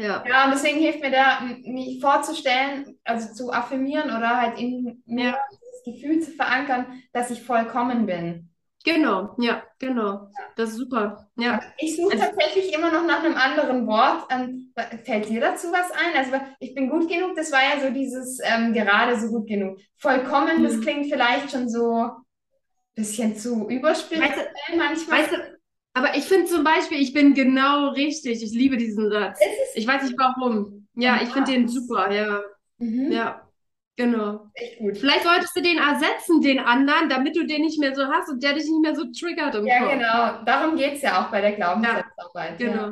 Ja. 0.00 0.24
Ja, 0.26 0.44
und 0.46 0.52
deswegen 0.52 0.78
hilft 0.78 1.00
mir 1.00 1.10
da, 1.10 1.40
mich 1.64 2.00
vorzustellen, 2.00 2.98
also 3.04 3.34
zu 3.34 3.52
affirmieren 3.52 4.10
oder 4.10 4.40
halt 4.40 4.58
in 4.58 5.02
mir 5.06 5.24
Ja. 5.30 5.38
dieses 5.50 5.84
Gefühl 5.84 6.20
zu 6.20 6.30
verankern, 6.32 7.02
dass 7.12 7.30
ich 7.30 7.42
vollkommen 7.42 8.06
bin. 8.06 8.46
Genau, 8.82 9.36
ja, 9.38 9.62
genau. 9.78 10.28
Das 10.56 10.70
ist 10.70 10.76
super. 10.76 11.28
Ja. 11.36 11.60
Ich 11.76 11.96
suche 11.96 12.14
Also- 12.14 12.24
tatsächlich 12.24 12.72
immer 12.74 12.90
noch 12.90 13.04
nach 13.06 13.22
einem 13.22 13.36
anderen 13.36 13.86
Wort. 13.86 14.24
Ähm, 14.30 14.72
fällt 15.04 15.28
dir 15.28 15.40
dazu 15.40 15.70
was 15.70 15.90
ein? 15.90 16.16
Also 16.16 16.32
ich 16.60 16.74
bin 16.74 16.88
gut 16.88 17.06
genug, 17.06 17.36
das 17.36 17.52
war 17.52 17.60
ja 17.60 17.78
so 17.86 17.92
dieses 17.92 18.38
ähm, 18.42 18.72
gerade 18.72 19.20
so 19.20 19.28
gut 19.28 19.46
genug. 19.46 19.78
Vollkommen, 19.98 20.62
das 20.62 20.76
Mhm. 20.76 20.80
klingt 20.80 21.12
vielleicht 21.12 21.50
schon 21.50 21.68
so 21.68 21.92
ein 21.92 22.10
bisschen 22.94 23.36
zu 23.36 23.68
manchmal. 24.78 25.18
Weißt 25.20 25.32
du, 25.32 25.36
Aber 25.36 25.44
ich 25.46 25.59
finde 26.30 26.46
zum 26.46 26.64
Beispiel, 26.64 26.98
ich 26.98 27.12
bin 27.12 27.34
genau 27.34 27.88
richtig. 27.88 28.42
Ich 28.42 28.52
liebe 28.52 28.78
diesen 28.78 29.10
Satz. 29.10 29.38
Ich 29.74 29.86
weiß 29.86 30.04
nicht 30.04 30.18
warum. 30.18 30.88
Ja, 30.94 31.20
ich 31.22 31.28
finde 31.28 31.52
den 31.52 31.68
super, 31.68 32.10
ja. 32.10 32.40
Mhm. 32.78 33.12
Ja. 33.12 33.46
Genau. 33.96 34.46
Echt 34.54 34.78
gut. 34.78 34.96
Vielleicht 34.96 35.24
solltest 35.24 35.54
du 35.54 35.60
den 35.60 35.76
ersetzen, 35.76 36.40
den 36.40 36.58
anderen, 36.58 37.10
damit 37.10 37.36
du 37.36 37.44
den 37.44 37.60
nicht 37.60 37.78
mehr 37.78 37.94
so 37.94 38.06
hast 38.06 38.30
und 38.30 38.42
der 38.42 38.54
dich 38.54 38.64
nicht 38.64 38.80
mehr 38.80 38.96
so 38.96 39.04
triggert 39.12 39.54
im 39.54 39.66
ja, 39.66 39.78
Kopf. 39.78 39.92
Genau. 39.92 40.44
Darum 40.46 40.76
geht 40.76 40.94
es 40.94 41.02
ja 41.02 41.20
auch 41.20 41.30
bei 41.30 41.42
der 41.42 41.52
Glaubenssatzarbeit. 41.52 42.58
Ja, 42.58 42.66
genau. 42.66 42.86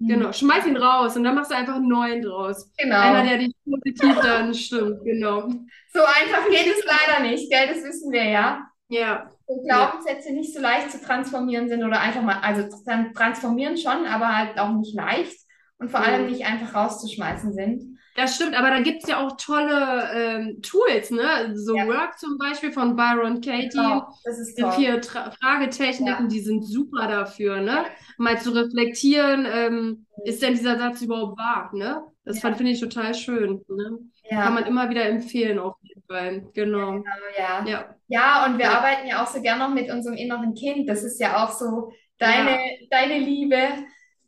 Ja. 0.00 0.16
Genau, 0.16 0.32
schmeiß 0.32 0.66
ihn 0.66 0.76
raus 0.76 1.16
und 1.16 1.24
dann 1.24 1.34
machst 1.34 1.50
du 1.50 1.56
einfach 1.56 1.76
einen 1.76 1.88
neuen 1.88 2.22
draus. 2.22 2.72
Genau. 2.76 3.00
Einer, 3.00 3.28
der 3.28 3.38
dich 3.38 3.52
positiv 3.64 4.16
dann 4.20 4.54
stimmt, 4.54 5.04
genau. 5.04 5.48
So 5.92 6.00
einfach 6.00 6.48
geht 6.50 6.66
es 6.66 6.84
leider 6.84 7.28
nicht, 7.28 7.50
gell? 7.50 7.66
Das 7.68 7.82
wissen 7.84 8.12
wir 8.12 8.24
ja. 8.24 8.68
Ja. 8.88 9.30
Und 9.48 9.64
Glaubenssätze 9.64 10.32
nicht 10.32 10.54
so 10.54 10.60
leicht 10.60 10.90
zu 10.90 11.00
transformieren 11.00 11.68
sind 11.68 11.82
oder 11.82 12.00
einfach 12.00 12.22
mal, 12.22 12.38
also 12.42 12.68
transformieren 13.14 13.78
schon, 13.78 14.04
aber 14.06 14.36
halt 14.36 14.58
auch 14.58 14.74
nicht 14.74 14.94
leicht 14.94 15.38
und 15.78 15.90
vor 15.90 16.00
allem 16.00 16.26
nicht 16.26 16.44
einfach 16.44 16.74
rauszuschmeißen 16.74 17.54
sind. 17.54 17.98
Das 18.14 18.34
stimmt, 18.34 18.58
aber 18.58 18.70
da 18.70 18.80
gibt 18.80 19.04
es 19.04 19.08
ja 19.08 19.24
auch 19.24 19.36
tolle 19.36 20.10
ähm, 20.12 20.60
Tools, 20.60 21.12
ne? 21.12 21.52
So 21.54 21.76
ja. 21.76 21.86
Work 21.86 22.18
zum 22.18 22.36
Beispiel 22.36 22.72
von 22.72 22.94
Byron 22.94 23.40
Katie. 23.40 23.68
Genau, 23.68 24.08
das 24.24 24.38
ist 24.38 24.58
toll. 24.58 24.72
Vier 24.72 25.00
Tra 25.00 25.30
Fragetechniken, 25.30 26.24
ja. 26.24 26.28
die 26.28 26.40
sind 26.40 26.64
super 26.64 27.06
dafür, 27.06 27.60
ne? 27.60 27.84
Mal 28.18 28.40
zu 28.40 28.50
reflektieren, 28.50 29.46
ähm, 29.50 30.06
ist 30.24 30.42
denn 30.42 30.54
dieser 30.54 30.76
Satz 30.78 31.00
überhaupt 31.00 31.38
wahr, 31.38 31.70
ne? 31.72 32.02
Das 32.24 32.42
ja. 32.42 32.52
finde 32.52 32.72
ich 32.72 32.80
total 32.80 33.14
schön. 33.14 33.64
Ne? 33.68 33.98
Kann 34.28 34.52
man 34.54 34.66
immer 34.66 34.90
wieder 34.90 35.06
empfehlen, 35.06 35.58
auf 35.58 35.76
jeden 35.82 35.97
Fall. 36.08 36.46
Genau. 36.54 36.92
genau 36.92 37.04
ja. 37.38 37.64
ja. 37.66 37.94
Ja, 38.08 38.46
und 38.46 38.58
wir 38.58 38.70
arbeiten 38.70 39.06
ja 39.06 39.22
auch 39.22 39.26
so 39.26 39.42
gern 39.42 39.58
noch 39.58 39.68
mit 39.68 39.90
unserem 39.90 40.16
inneren 40.16 40.54
Kind. 40.54 40.88
Das 40.88 41.04
ist 41.04 41.20
ja 41.20 41.44
auch 41.44 41.52
so 41.52 41.92
deine, 42.18 42.58
deine 42.90 43.18
Liebe 43.18 43.56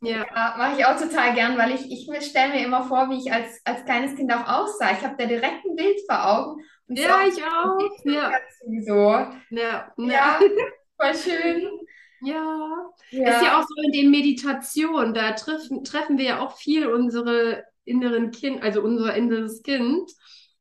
ja, 0.01 0.25
ja 0.35 0.55
mache 0.57 0.79
ich 0.79 0.85
auch 0.85 0.99
total 0.99 1.33
gern, 1.35 1.57
weil 1.57 1.75
ich, 1.75 1.91
ich 1.91 2.25
stelle 2.25 2.53
mir 2.53 2.65
immer 2.65 2.83
vor, 2.83 3.09
wie 3.09 3.19
ich 3.19 3.31
als, 3.31 3.61
als 3.65 3.85
kleines 3.85 4.15
Kind 4.15 4.33
auch 4.33 4.47
aussah. 4.47 4.91
Ich 4.93 5.03
habe 5.03 5.15
da 5.17 5.25
direkt 5.25 5.63
ein 5.63 5.75
Bild 5.75 5.99
vor 6.07 6.27
Augen. 6.27 6.63
ja, 6.87 7.15
auch 7.15 7.27
ich 7.27 7.43
auch. 7.43 8.05
Ja. 8.05 8.31
Sowieso. 8.63 9.09
Ja. 9.51 9.93
ja, 9.97 10.39
voll 10.99 11.15
schön. 11.15 11.69
Ja. 12.23 12.89
ja. 13.11 13.29
Ist 13.29 13.45
ja 13.45 13.59
auch 13.59 13.67
so 13.67 13.75
in 13.83 13.91
den 13.91 14.11
Meditationen, 14.11 15.13
da 15.13 15.31
treffen, 15.33 15.83
treffen 15.83 16.17
wir 16.17 16.25
ja 16.25 16.39
auch 16.39 16.57
viel 16.57 16.87
unsere 16.87 17.63
inneren 17.85 18.31
Kind, 18.31 18.63
also 18.63 18.81
unser 18.81 19.15
inneres 19.15 19.61
Kind. 19.61 20.11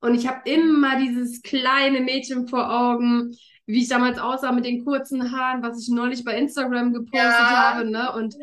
Und 0.01 0.15
ich 0.15 0.27
habe 0.27 0.49
immer 0.49 0.99
dieses 0.99 1.43
kleine 1.43 2.01
Mädchen 2.01 2.49
vor 2.49 2.71
Augen, 2.71 3.37
wie 3.67 3.83
ich 3.83 3.89
damals 3.89 4.19
aussah 4.19 4.53
mit 4.53 4.65
den 4.65 4.85
kurzen 4.85 5.31
Haaren, 5.31 5.63
was 5.63 5.81
ich 5.81 5.89
neulich 5.89 6.25
bei 6.25 6.37
Instagram 6.37 6.93
gepostet 6.93 7.21
ja. 7.21 7.75
habe, 7.75 7.91
ne? 7.91 8.13
Und 8.13 8.35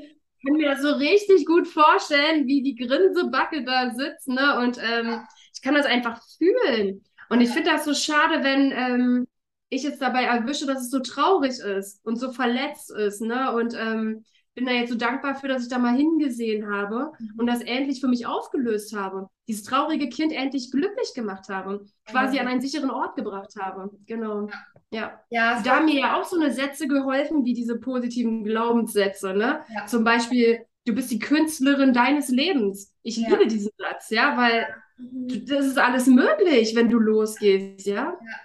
kann 0.45 0.55
mir 0.55 0.69
das 0.69 0.81
so 0.81 0.93
richtig 0.93 1.45
gut 1.45 1.67
vorstellen, 1.67 2.47
wie 2.47 2.61
die 2.61 2.75
Grinsebacke 2.75 3.63
da 3.63 3.91
sitzt, 3.91 4.27
ne? 4.27 4.59
Und 4.59 4.77
ähm, 4.77 5.21
ich 5.53 5.61
kann 5.61 5.73
das 5.73 5.85
einfach 5.85 6.21
fühlen. 6.37 7.03
Und 7.29 7.41
ich 7.41 7.49
finde 7.49 7.71
das 7.71 7.85
so 7.85 7.93
schade, 7.93 8.43
wenn 8.43 8.71
ähm, 8.71 9.27
ich 9.69 9.83
jetzt 9.83 10.01
dabei 10.01 10.23
erwische, 10.23 10.65
dass 10.65 10.81
es 10.81 10.91
so 10.91 10.99
traurig 10.99 11.59
ist 11.59 12.05
und 12.05 12.17
so 12.17 12.31
verletzt 12.31 12.91
ist, 12.91 13.21
ne? 13.21 13.51
Und 13.53 13.75
ähm, 13.77 14.23
bin 14.57 14.65
da 14.65 14.71
jetzt 14.71 14.89
so 14.89 14.97
dankbar 14.97 15.35
für, 15.35 15.47
dass 15.47 15.61
ich 15.61 15.69
da 15.69 15.77
mal 15.77 15.95
hingesehen 15.95 16.67
habe 16.67 17.11
mhm. 17.19 17.33
und 17.37 17.45
das 17.45 17.61
endlich 17.61 18.01
für 18.01 18.07
mich 18.07 18.25
aufgelöst 18.25 18.95
habe. 18.95 19.29
Dieses 19.47 19.63
traurige 19.63 20.09
Kind 20.09 20.33
endlich 20.33 20.71
glücklich 20.71 21.13
gemacht 21.13 21.47
habe, 21.49 21.85
quasi 22.07 22.39
an 22.39 22.47
einen 22.47 22.59
sicheren 22.59 22.89
Ort 22.89 23.15
gebracht 23.15 23.53
habe. 23.59 23.91
Genau. 24.07 24.49
Ja. 24.89 25.21
ja 25.29 25.61
da 25.61 25.75
haben 25.75 25.85
mir 25.85 25.99
ja 25.99 26.19
auch 26.19 26.25
so 26.25 26.39
eine 26.39 26.51
Sätze 26.51 26.87
geholfen, 26.87 27.45
wie 27.45 27.53
diese 27.53 27.77
positiven 27.77 28.43
Glaubenssätze, 28.43 29.35
ne? 29.35 29.61
Ja. 29.75 29.85
Zum 29.85 30.03
Beispiel, 30.03 30.65
du 30.85 30.95
bist 30.95 31.11
die 31.11 31.19
Künstlerin 31.19 31.93
deines 31.93 32.29
Lebens. 32.29 32.95
Ich 33.03 33.17
ja. 33.17 33.29
liebe 33.29 33.45
diesen 33.45 33.69
Satz, 33.77 34.09
ja, 34.09 34.37
weil 34.37 34.65
mhm. 34.97 35.45
das 35.45 35.67
ist 35.67 35.77
alles 35.77 36.07
möglich, 36.07 36.75
wenn 36.75 36.89
du 36.89 36.97
losgehst, 36.97 37.85
ja. 37.85 38.05
ja. 38.05 38.35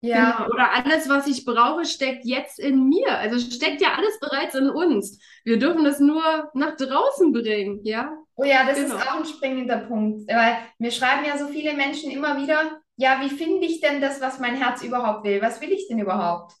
Ja. 0.00 0.36
Genau. 0.38 0.50
Oder 0.50 0.72
alles, 0.72 1.08
was 1.08 1.26
ich 1.26 1.44
brauche, 1.44 1.84
steckt 1.84 2.24
jetzt 2.24 2.58
in 2.58 2.88
mir. 2.88 3.18
Also 3.18 3.38
steckt 3.38 3.80
ja 3.80 3.94
alles 3.96 4.18
bereits 4.20 4.54
in 4.54 4.70
uns. 4.70 5.18
Wir 5.44 5.58
dürfen 5.58 5.84
es 5.86 5.98
nur 5.98 6.50
nach 6.54 6.76
draußen 6.76 7.32
bringen, 7.32 7.80
ja? 7.82 8.12
Oh 8.36 8.44
ja, 8.44 8.64
das 8.64 8.78
genau. 8.78 8.96
ist 8.96 9.08
auch 9.08 9.16
ein 9.16 9.24
springender 9.24 9.78
Punkt. 9.78 10.28
Weil 10.30 10.58
mir 10.78 10.92
schreiben 10.92 11.24
ja 11.26 11.36
so 11.36 11.48
viele 11.48 11.74
Menschen 11.74 12.10
immer 12.10 12.40
wieder, 12.40 12.80
ja, 12.96 13.20
wie 13.20 13.30
finde 13.30 13.66
ich 13.66 13.80
denn 13.80 14.00
das, 14.00 14.20
was 14.20 14.38
mein 14.38 14.56
Herz 14.56 14.82
überhaupt 14.82 15.24
will? 15.24 15.42
Was 15.42 15.60
will 15.60 15.72
ich 15.72 15.88
denn 15.88 15.98
überhaupt? 15.98 16.52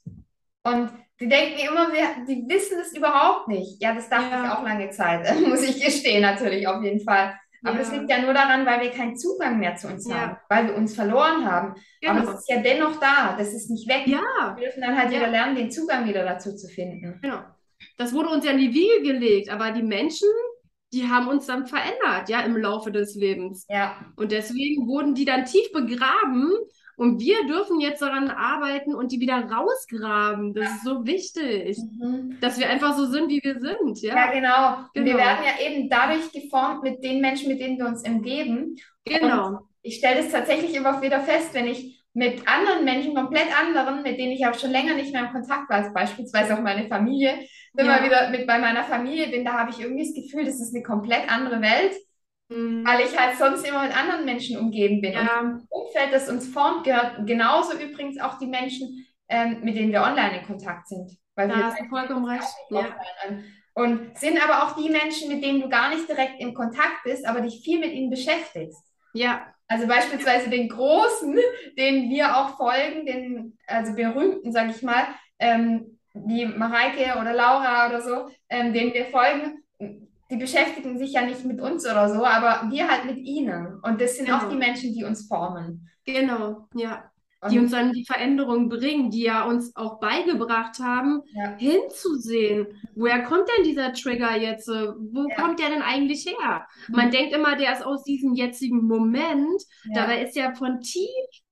Und 0.64 0.90
die 1.20 1.28
denken 1.28 1.58
immer, 1.60 1.92
wir, 1.92 2.24
die 2.26 2.44
wissen 2.48 2.78
es 2.80 2.96
überhaupt 2.96 3.48
nicht. 3.48 3.82
Ja, 3.82 3.94
das 3.94 4.08
dachte 4.08 4.30
ja. 4.30 4.44
ich 4.44 4.50
auch 4.50 4.62
lange 4.62 4.90
Zeit, 4.90 5.28
muss 5.46 5.62
ich 5.62 5.84
gestehen, 5.84 6.22
natürlich, 6.22 6.66
auf 6.66 6.82
jeden 6.82 7.00
Fall. 7.00 7.34
Aber 7.62 7.74
ja. 7.74 7.78
das 7.78 7.92
liegt 7.92 8.10
ja 8.10 8.20
nur 8.20 8.34
daran, 8.34 8.64
weil 8.66 8.80
wir 8.80 8.90
keinen 8.90 9.16
Zugang 9.16 9.58
mehr 9.58 9.76
zu 9.76 9.88
uns 9.88 10.08
ja. 10.08 10.16
haben, 10.16 10.36
weil 10.48 10.66
wir 10.68 10.76
uns 10.76 10.94
verloren 10.94 11.44
haben. 11.44 11.74
Genau. 12.00 12.12
Aber 12.12 12.32
es 12.32 12.40
ist 12.40 12.50
ja 12.50 12.60
dennoch 12.60 13.00
da, 13.00 13.36
das 13.36 13.52
ist 13.52 13.70
nicht 13.70 13.88
weg. 13.88 14.06
Ja. 14.06 14.56
Wir 14.56 14.66
dürfen 14.66 14.82
dann 14.82 14.96
halt 14.96 15.10
wieder 15.10 15.28
lernen, 15.28 15.56
den 15.56 15.70
Zugang 15.70 16.06
wieder 16.06 16.24
dazu 16.24 16.54
zu 16.54 16.68
finden. 16.68 17.18
Genau. 17.20 17.40
Das 17.96 18.12
wurde 18.12 18.28
uns 18.28 18.44
ja 18.44 18.52
in 18.52 18.58
die 18.58 18.74
Wiege 18.74 19.02
gelegt, 19.02 19.50
aber 19.50 19.70
die 19.72 19.82
Menschen, 19.82 20.28
die 20.92 21.08
haben 21.08 21.28
uns 21.28 21.46
dann 21.46 21.66
verändert, 21.66 22.28
ja, 22.28 22.40
im 22.40 22.56
Laufe 22.56 22.90
des 22.90 23.14
Lebens. 23.14 23.66
Ja. 23.68 23.96
Und 24.16 24.32
deswegen 24.32 24.86
wurden 24.86 25.14
die 25.14 25.24
dann 25.24 25.44
tief 25.44 25.70
begraben 25.72 26.52
und 26.98 27.20
wir 27.20 27.46
dürfen 27.46 27.78
jetzt 27.78 28.02
daran 28.02 28.28
arbeiten 28.28 28.92
und 28.92 29.12
die 29.12 29.20
wieder 29.20 29.36
rausgraben. 29.36 30.52
Das 30.52 30.68
ist 30.68 30.84
so 30.84 31.06
wichtig, 31.06 31.78
mhm. 31.78 32.36
dass 32.40 32.58
wir 32.58 32.68
einfach 32.68 32.96
so 32.96 33.06
sind, 33.06 33.28
wie 33.28 33.40
wir 33.40 33.60
sind. 33.60 34.02
Ja, 34.02 34.16
ja 34.16 34.32
genau. 34.32 34.88
genau. 34.92 35.06
Wir 35.06 35.16
werden 35.16 35.44
ja 35.44 35.64
eben 35.64 35.88
dadurch 35.88 36.32
geformt 36.32 36.82
mit 36.82 37.04
den 37.04 37.20
Menschen, 37.20 37.50
mit 37.50 37.60
denen 37.60 37.78
wir 37.78 37.86
uns 37.86 38.02
umgeben. 38.02 38.74
Genau. 39.04 39.46
Und 39.46 39.58
ich 39.82 39.98
stelle 39.98 40.22
das 40.22 40.32
tatsächlich 40.32 40.74
immer 40.74 41.00
wieder 41.00 41.20
fest, 41.20 41.54
wenn 41.54 41.68
ich 41.68 42.04
mit 42.14 42.42
anderen 42.48 42.84
Menschen, 42.84 43.14
komplett 43.14 43.46
anderen, 43.56 44.02
mit 44.02 44.18
denen 44.18 44.32
ich 44.32 44.44
auch 44.44 44.58
schon 44.58 44.72
länger 44.72 44.94
nicht 44.94 45.12
mehr 45.12 45.26
im 45.26 45.30
Kontakt 45.30 45.70
war, 45.70 45.92
beispielsweise 45.92 46.54
auch 46.54 46.62
meine 46.62 46.88
Familie, 46.88 47.38
wenn 47.74 47.86
ja. 47.86 47.92
mal 47.92 48.04
wieder 48.04 48.30
mit 48.30 48.44
bei 48.44 48.58
meiner 48.58 48.82
Familie 48.82 49.28
bin, 49.28 49.44
da 49.44 49.52
habe 49.52 49.70
ich 49.70 49.78
irgendwie 49.78 50.04
das 50.04 50.14
Gefühl, 50.14 50.44
das 50.44 50.60
ist 50.60 50.74
eine 50.74 50.82
komplett 50.82 51.30
andere 51.30 51.60
Welt. 51.62 51.92
Mhm. 52.48 52.86
Weil 52.86 53.06
ich 53.06 53.18
halt 53.18 53.36
sonst 53.36 53.66
immer 53.66 53.82
mit 53.82 53.96
anderen 53.96 54.24
Menschen 54.24 54.58
umgeben 54.58 55.00
bin. 55.00 55.12
Ja. 55.12 55.40
Und 55.40 55.54
das 55.54 55.66
Umfeld, 55.68 56.12
das 56.12 56.28
uns 56.28 56.48
formt, 56.48 56.84
gehört 56.84 57.26
genauso 57.26 57.76
übrigens 57.76 58.18
auch 58.20 58.38
die 58.38 58.46
Menschen, 58.46 59.06
ähm, 59.28 59.58
mit 59.62 59.76
denen 59.76 59.92
wir 59.92 60.02
online 60.02 60.40
in 60.40 60.46
Kontakt 60.46 60.88
sind. 60.88 61.10
Weil 61.34 61.48
da 61.48 61.56
wir 61.56 61.64
hast 61.66 61.80
du 61.80 61.84
vollkommen 61.88 62.24
recht. 62.24 62.48
Ja. 62.70 62.86
Und 63.74 64.18
sind 64.18 64.42
aber 64.42 64.64
auch 64.64 64.76
die 64.76 64.90
Menschen, 64.90 65.28
mit 65.28 65.44
denen 65.44 65.60
du 65.60 65.68
gar 65.68 65.90
nicht 65.90 66.08
direkt 66.08 66.40
in 66.40 66.52
Kontakt 66.54 67.04
bist, 67.04 67.26
aber 67.26 67.40
dich 67.42 67.60
viel 67.62 67.78
mit 67.78 67.92
ihnen 67.92 68.10
beschäftigst. 68.10 68.82
Ja. 69.12 69.46
Also 69.68 69.86
beispielsweise 69.86 70.48
den 70.48 70.68
Großen, 70.68 71.38
den 71.78 72.08
wir 72.08 72.36
auch 72.36 72.56
folgen, 72.56 73.04
den 73.06 73.58
also 73.66 73.94
berühmten, 73.94 74.50
sage 74.50 74.70
ich 74.70 74.82
mal, 74.82 75.06
ähm, 75.38 75.98
wie 76.14 76.46
Mareike 76.46 77.20
oder 77.20 77.34
Laura 77.34 77.86
oder 77.86 78.00
so, 78.00 78.28
ähm, 78.48 78.72
denen 78.72 78.94
wir 78.94 79.06
folgen, 79.06 79.62
die 80.30 80.36
beschäftigen 80.36 80.98
sich 80.98 81.12
ja 81.12 81.22
nicht 81.22 81.44
mit 81.44 81.60
uns 81.60 81.86
oder 81.86 82.08
so, 82.08 82.24
aber 82.24 82.70
wir 82.70 82.88
halt 82.88 83.06
mit 83.06 83.18
ihnen. 83.18 83.80
Und 83.82 84.00
das 84.00 84.16
sind 84.16 84.26
genau. 84.26 84.38
auch 84.38 84.48
die 84.48 84.56
Menschen, 84.56 84.92
die 84.92 85.04
uns 85.04 85.26
formen. 85.26 85.88
Genau, 86.04 86.68
ja. 86.74 87.10
Und 87.40 87.52
die 87.52 87.58
uns 87.60 87.70
dann 87.70 87.92
die 87.92 88.04
Veränderung 88.04 88.68
bringen, 88.68 89.10
die 89.10 89.22
ja 89.22 89.44
uns 89.44 89.74
auch 89.76 90.00
beigebracht 90.00 90.80
haben, 90.80 91.22
ja. 91.32 91.56
hinzusehen. 91.56 92.66
Woher 92.96 93.22
kommt 93.22 93.48
denn 93.48 93.64
dieser 93.64 93.92
Trigger 93.92 94.36
jetzt? 94.36 94.66
Wo 94.66 95.28
ja. 95.28 95.36
kommt 95.36 95.60
der 95.60 95.70
denn 95.70 95.82
eigentlich 95.82 96.26
her? 96.26 96.66
Mhm. 96.88 96.96
Man 96.96 97.10
denkt 97.12 97.32
immer, 97.32 97.54
der 97.54 97.74
ist 97.74 97.86
aus 97.86 98.02
diesem 98.02 98.34
jetzigen 98.34 98.82
Moment. 98.88 99.62
Ja. 99.84 100.02
Dabei 100.02 100.24
ist 100.24 100.36
er 100.36 100.56
von 100.56 100.80
tief 100.80 101.08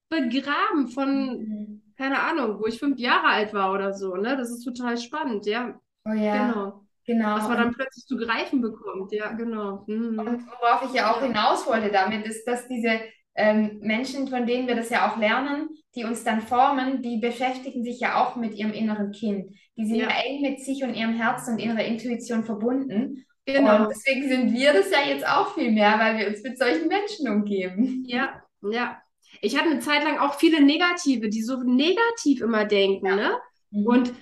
begraben, 0.08 0.88
von, 0.88 1.38
mhm. 1.38 1.82
keine 1.96 2.20
Ahnung, 2.20 2.58
wo 2.60 2.66
ich 2.66 2.80
fünf 2.80 2.98
Jahre 2.98 3.28
alt 3.28 3.54
war 3.54 3.72
oder 3.72 3.92
so. 3.92 4.16
Ne? 4.16 4.36
Das 4.36 4.50
ist 4.50 4.64
total 4.64 4.98
spannend, 4.98 5.46
ja. 5.46 5.78
Oh 6.04 6.12
ja. 6.12 6.48
Genau. 6.48 6.85
Genau. 7.06 7.36
Was 7.36 7.48
man 7.48 7.58
dann 7.58 7.74
plötzlich 7.74 8.04
zu 8.04 8.16
greifen 8.16 8.60
bekommt, 8.60 9.12
ja, 9.12 9.32
genau. 9.32 9.84
Mhm. 9.86 10.18
Und 10.18 10.46
worauf 10.46 10.82
ich 10.88 10.92
ja 10.92 11.12
auch 11.12 11.22
hinaus 11.22 11.66
wollte 11.66 11.90
damit, 11.90 12.26
ist, 12.26 12.44
dass 12.46 12.66
diese 12.66 13.00
ähm, 13.36 13.78
Menschen, 13.80 14.28
von 14.28 14.46
denen 14.46 14.66
wir 14.66 14.74
das 14.74 14.90
ja 14.90 15.10
auch 15.10 15.18
lernen, 15.18 15.68
die 15.94 16.04
uns 16.04 16.24
dann 16.24 16.40
formen, 16.40 17.02
die 17.02 17.18
beschäftigen 17.18 17.84
sich 17.84 18.00
ja 18.00 18.22
auch 18.22 18.36
mit 18.36 18.54
ihrem 18.54 18.72
inneren 18.72 19.12
Kind. 19.12 19.54
Die 19.76 19.86
sind 19.86 19.96
ja, 19.96 20.08
ja 20.08 20.16
eng 20.24 20.42
mit 20.42 20.60
sich 20.60 20.82
und 20.82 20.94
ihrem 20.94 21.14
Herzen 21.14 21.54
und 21.54 21.58
ihrer 21.60 21.84
Intuition 21.84 22.44
verbunden. 22.44 23.24
Genau. 23.44 23.82
Und 23.82 23.88
deswegen 23.90 24.28
sind 24.28 24.52
wir 24.52 24.72
das 24.72 24.90
ja 24.90 25.06
jetzt 25.06 25.26
auch 25.26 25.54
viel 25.54 25.70
mehr, 25.70 25.98
weil 25.98 26.18
wir 26.18 26.26
uns 26.28 26.42
mit 26.42 26.58
solchen 26.58 26.88
Menschen 26.88 27.28
umgeben. 27.28 28.04
Ja, 28.06 28.42
ja. 28.62 29.00
Ich 29.42 29.56
hatte 29.56 29.70
eine 29.70 29.80
Zeit 29.80 30.02
lang 30.02 30.18
auch 30.18 30.34
viele 30.34 30.62
Negative, 30.62 31.28
die 31.28 31.42
so 31.42 31.62
negativ 31.62 32.40
immer 32.40 32.64
denken, 32.64 33.06
ja. 33.06 33.16
ne? 33.16 33.30
Mhm. 33.70 33.86
Und 33.86 34.14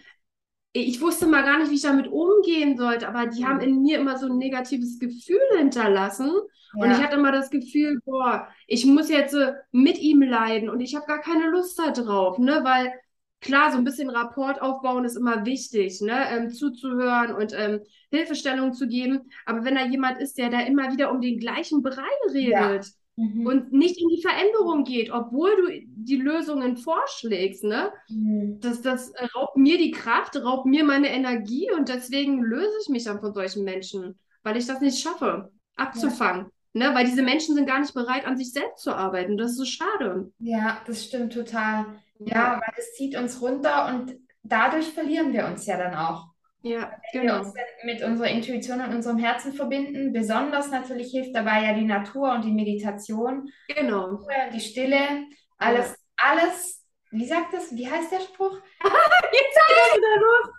ich 0.76 1.00
wusste 1.00 1.26
mal 1.26 1.44
gar 1.44 1.58
nicht, 1.58 1.70
wie 1.70 1.76
ich 1.76 1.82
damit 1.82 2.08
umgehen 2.08 2.76
sollte, 2.76 3.08
aber 3.08 3.26
die 3.26 3.46
haben 3.46 3.60
in 3.60 3.82
mir 3.82 3.98
immer 3.98 4.18
so 4.18 4.26
ein 4.26 4.38
negatives 4.38 4.98
Gefühl 4.98 5.38
hinterlassen. 5.56 6.32
Ja. 6.74 6.82
Und 6.82 6.90
ich 6.90 6.98
hatte 6.98 7.14
immer 7.14 7.30
das 7.30 7.50
Gefühl, 7.50 8.00
boah, 8.04 8.48
ich 8.66 8.84
muss 8.84 9.08
jetzt 9.08 9.36
mit 9.70 9.98
ihm 10.00 10.20
leiden 10.22 10.68
und 10.68 10.80
ich 10.80 10.96
habe 10.96 11.06
gar 11.06 11.20
keine 11.20 11.48
Lust 11.48 11.78
darauf, 11.78 12.38
ne? 12.38 12.60
Weil 12.64 12.92
klar, 13.40 13.70
so 13.70 13.78
ein 13.78 13.84
bisschen 13.84 14.10
Rapport 14.10 14.60
aufbauen 14.60 15.04
ist 15.04 15.16
immer 15.16 15.46
wichtig, 15.46 16.00
ne? 16.00 16.28
Ähm, 16.30 16.50
zuzuhören 16.50 17.32
und 17.36 17.52
ähm, 17.56 17.80
Hilfestellung 18.10 18.72
zu 18.72 18.88
geben. 18.88 19.30
Aber 19.46 19.64
wenn 19.64 19.76
da 19.76 19.86
jemand 19.86 20.18
ist, 20.18 20.38
der 20.38 20.50
da 20.50 20.60
immer 20.60 20.90
wieder 20.90 21.12
um 21.12 21.20
den 21.20 21.38
gleichen 21.38 21.82
Brei 21.82 22.02
redet 22.32 22.84
ja. 22.84 22.90
Mhm. 23.16 23.46
und 23.46 23.72
nicht 23.72 24.00
in 24.00 24.08
die 24.08 24.22
Veränderung 24.22 24.84
geht, 24.84 25.10
obwohl 25.10 25.50
du 25.56 25.86
die 25.86 26.16
Lösungen 26.16 26.76
vorschlägst, 26.76 27.64
ne? 27.64 27.92
Mhm. 28.08 28.58
Das, 28.60 28.82
das 28.82 29.12
raubt 29.34 29.56
mir 29.56 29.78
die 29.78 29.90
Kraft, 29.90 30.36
raubt 30.36 30.66
mir 30.66 30.84
meine 30.84 31.08
Energie 31.08 31.70
und 31.76 31.88
deswegen 31.88 32.42
löse 32.42 32.74
ich 32.82 32.88
mich 32.88 33.04
dann 33.04 33.20
von 33.20 33.32
solchen 33.32 33.64
Menschen, 33.64 34.18
weil 34.42 34.56
ich 34.56 34.66
das 34.66 34.80
nicht 34.80 34.98
schaffe, 34.98 35.52
abzufangen. 35.76 36.46
Ja. 36.46 36.50
Ne, 36.76 36.92
weil 36.92 37.06
diese 37.06 37.22
Menschen 37.22 37.54
sind 37.54 37.68
gar 37.68 37.78
nicht 37.78 37.94
bereit, 37.94 38.26
an 38.26 38.36
sich 38.36 38.52
selbst 38.52 38.82
zu 38.82 38.92
arbeiten. 38.92 39.36
Das 39.36 39.52
ist 39.52 39.58
so 39.58 39.64
schade. 39.64 40.32
Ja, 40.40 40.80
das 40.88 41.04
stimmt 41.04 41.32
total. 41.32 41.86
Ja, 42.18 42.60
weil 42.60 42.74
es 42.76 42.94
zieht 42.94 43.16
uns 43.16 43.40
runter 43.40 43.94
und 43.94 44.16
dadurch 44.42 44.88
verlieren 44.88 45.32
wir 45.32 45.46
uns 45.46 45.66
ja 45.66 45.76
dann 45.76 45.94
auch. 45.94 46.33
Ja, 46.64 46.90
Wenn 47.12 47.20
genau. 47.20 47.34
wir 47.34 47.40
uns 47.40 47.54
mit 47.84 48.02
unserer 48.02 48.28
Intuition 48.28 48.80
und 48.80 48.94
unserem 48.94 49.18
Herzen 49.18 49.52
verbinden, 49.52 50.14
besonders 50.14 50.70
natürlich 50.70 51.10
hilft 51.10 51.34
dabei 51.34 51.62
ja 51.62 51.74
die 51.74 51.84
Natur 51.84 52.32
und 52.32 52.42
die 52.42 52.52
Meditation. 52.52 53.50
Genau. 53.68 54.26
Die 54.50 54.60
Stille, 54.60 55.26
alles, 55.58 55.90
ja. 55.90 55.96
alles, 56.16 56.82
wie 57.10 57.26
sagt 57.26 57.52
das, 57.52 57.76
wie 57.76 57.86
heißt 57.86 58.10
der 58.10 58.20
Spruch? 58.20 58.58
Jetzt 58.82 59.58
geht 59.68 59.98
wieder 59.98 60.20
los. 60.20 60.50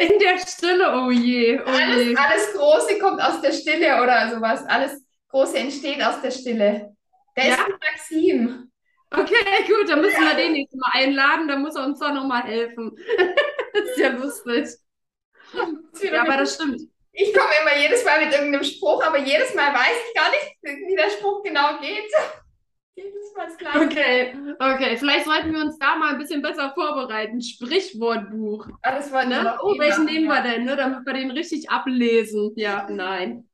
In 0.00 0.18
der 0.18 0.38
Stille, 0.38 1.04
oh 1.04 1.10
je, 1.10 1.60
oh 1.60 1.64
alles, 1.66 2.06
je. 2.06 2.16
Alles 2.16 2.52
Große 2.54 2.98
kommt 2.98 3.20
aus 3.20 3.42
der 3.42 3.52
Stille 3.52 4.02
oder 4.02 4.34
sowas. 4.34 4.64
Alles 4.68 5.04
Große 5.28 5.58
entsteht 5.58 6.02
aus 6.02 6.22
der 6.22 6.30
Stille. 6.30 6.96
Der 7.36 7.46
ja? 7.46 7.52
ist 7.52 7.60
ein 7.60 7.72
Maxim. 7.72 8.72
Okay, 9.10 9.64
gut, 9.66 9.90
dann 9.90 10.00
müssen 10.00 10.22
wir 10.22 10.34
den 10.34 10.52
nächsten 10.52 10.78
Mal 10.78 10.92
einladen, 10.94 11.46
dann 11.46 11.60
muss 11.60 11.76
er 11.76 11.84
uns 11.84 11.98
da 11.98 12.10
nochmal 12.10 12.44
helfen. 12.44 12.96
das 13.72 13.84
ist 13.90 13.98
ja 13.98 14.08
lustig. 14.10 14.68
ja, 16.02 16.22
aber 16.22 16.36
das 16.38 16.54
stimmt. 16.54 16.80
Ich 17.12 17.34
komme 17.34 17.50
immer 17.62 17.82
jedes 17.82 18.04
Mal 18.04 18.24
mit 18.24 18.32
irgendeinem 18.32 18.64
Spruch, 18.64 19.02
aber 19.04 19.18
jedes 19.18 19.54
Mal 19.54 19.74
weiß 19.74 19.96
ich 20.06 20.14
gar 20.14 20.30
nicht, 20.30 20.86
wie 20.88 20.94
der 20.94 21.10
Spruch 21.10 21.42
genau 21.42 21.80
geht. 21.80 22.10
Jedes 22.94 23.32
Mal 23.36 23.46
das 23.46 23.56
Gleiche. 23.56 23.78
Okay, 23.78 24.34
okay. 24.58 24.96
Vielleicht 24.96 25.24
sollten 25.24 25.52
wir 25.52 25.60
uns 25.60 25.78
da 25.78 25.94
mal 25.94 26.14
ein 26.14 26.18
bisschen 26.18 26.42
besser 26.42 26.72
vorbereiten. 26.74 27.40
Sprichwortbuch. 27.40 28.66
Alles 28.82 29.12
war 29.12 29.24
ne? 29.24 29.56
Oh, 29.62 29.78
welchen 29.78 30.04
nehmen 30.04 30.26
wir 30.26 30.42
denn, 30.42 30.64
ne? 30.64 30.74
damit 30.74 31.06
wir 31.06 31.12
den 31.12 31.30
richtig 31.30 31.70
ablesen? 31.70 32.52
Ja, 32.56 32.88
nein. 32.90 33.48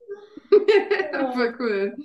Ja. 1.12 1.33
Voll 1.33 1.54
cool. 1.59 1.97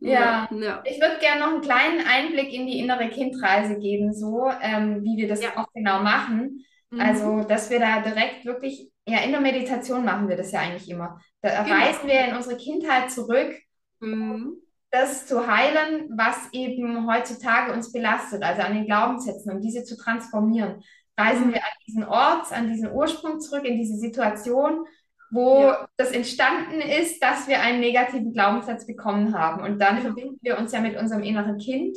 Ja, 0.00 0.48
ja. 0.50 0.82
ich 0.84 1.00
würde 1.00 1.18
gerne 1.18 1.40
noch 1.40 1.48
einen 1.48 1.60
kleinen 1.62 2.06
Einblick 2.06 2.52
in 2.52 2.66
die 2.66 2.78
innere 2.78 3.08
Kindreise 3.08 3.78
geben, 3.78 4.14
so 4.14 4.50
ähm, 4.62 5.02
wie 5.02 5.16
wir 5.16 5.28
das 5.28 5.42
ja. 5.42 5.56
auch 5.56 5.66
genau 5.74 6.00
machen. 6.00 6.64
Mhm. 6.94 7.00
Also, 7.00 7.42
dass 7.42 7.70
wir 7.70 7.80
da 7.80 8.00
direkt 8.00 8.44
wirklich, 8.44 8.90
ja, 9.06 9.20
in 9.20 9.32
der 9.32 9.40
Meditation 9.40 10.04
machen 10.04 10.28
wir 10.28 10.36
das 10.36 10.52
ja 10.52 10.60
eigentlich 10.60 10.88
immer. 10.88 11.20
Da 11.42 11.62
genau. 11.62 11.76
reisen 11.76 12.08
wir 12.08 12.26
in 12.26 12.36
unsere 12.36 12.56
Kindheit 12.56 13.10
zurück, 13.10 13.54
mhm. 14.00 14.56
das 14.90 15.26
zu 15.26 15.46
heilen, 15.46 16.10
was 16.16 16.48
eben 16.52 17.06
heutzutage 17.10 17.72
uns 17.72 17.92
belastet, 17.92 18.42
also 18.42 18.62
an 18.62 18.74
den 18.74 18.86
Glaubenssätzen, 18.86 19.52
um 19.52 19.60
diese 19.60 19.84
zu 19.84 19.96
transformieren. 19.96 20.82
Reisen 21.16 21.48
mhm. 21.48 21.54
wir 21.54 21.62
an 21.62 21.72
diesen 21.86 22.04
Ort, 22.04 22.52
an 22.52 22.68
diesen 22.68 22.90
Ursprung 22.90 23.40
zurück, 23.40 23.64
in 23.64 23.78
diese 23.78 23.96
Situation 23.96 24.86
wo 25.34 25.62
ja. 25.62 25.88
das 25.96 26.12
entstanden 26.12 26.80
ist, 26.80 27.20
dass 27.20 27.48
wir 27.48 27.60
einen 27.60 27.80
negativen 27.80 28.32
Glaubenssatz 28.32 28.86
bekommen 28.86 29.36
haben. 29.36 29.64
Und 29.64 29.80
dann 29.80 29.96
genau. 29.96 30.14
verbinden 30.14 30.38
wir 30.42 30.56
uns 30.58 30.70
ja 30.72 30.80
mit 30.80 30.96
unserem 30.96 31.24
inneren 31.24 31.58
Kind, 31.58 31.96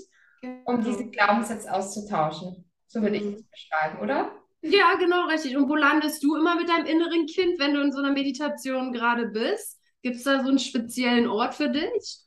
um 0.65 0.77
genau. 0.77 0.81
diesen 0.81 1.11
Glaubenssatz 1.11 1.67
auszutauschen. 1.67 2.65
So 2.87 3.01
würde 3.01 3.17
ich 3.17 3.23
es 3.23 3.41
mhm. 3.41 3.47
beschreiben, 3.51 3.99
oder? 3.99 4.31
Ja, 4.69 4.95
genau, 4.99 5.25
richtig. 5.27 5.55
Und 5.55 5.69
wo 5.69 5.75
landest 5.75 6.23
du 6.23 6.35
immer 6.35 6.55
mit 6.55 6.69
deinem 6.69 6.85
inneren 6.85 7.25
Kind, 7.25 7.59
wenn 7.59 7.73
du 7.73 7.81
in 7.81 7.91
so 7.91 7.99
einer 7.99 8.11
Meditation 8.11 8.93
gerade 8.93 9.27
bist? 9.27 9.79
Gibt 10.01 10.17
es 10.17 10.23
da 10.23 10.43
so 10.43 10.49
einen 10.49 10.59
speziellen 10.59 11.27
Ort 11.27 11.55
für 11.55 11.69
dich? 11.69 12.19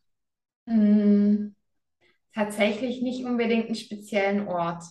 Hm, 0.66 1.54
tatsächlich 2.34 3.02
nicht 3.02 3.24
unbedingt 3.24 3.66
einen 3.66 3.74
speziellen 3.74 4.46
Ort. 4.48 4.82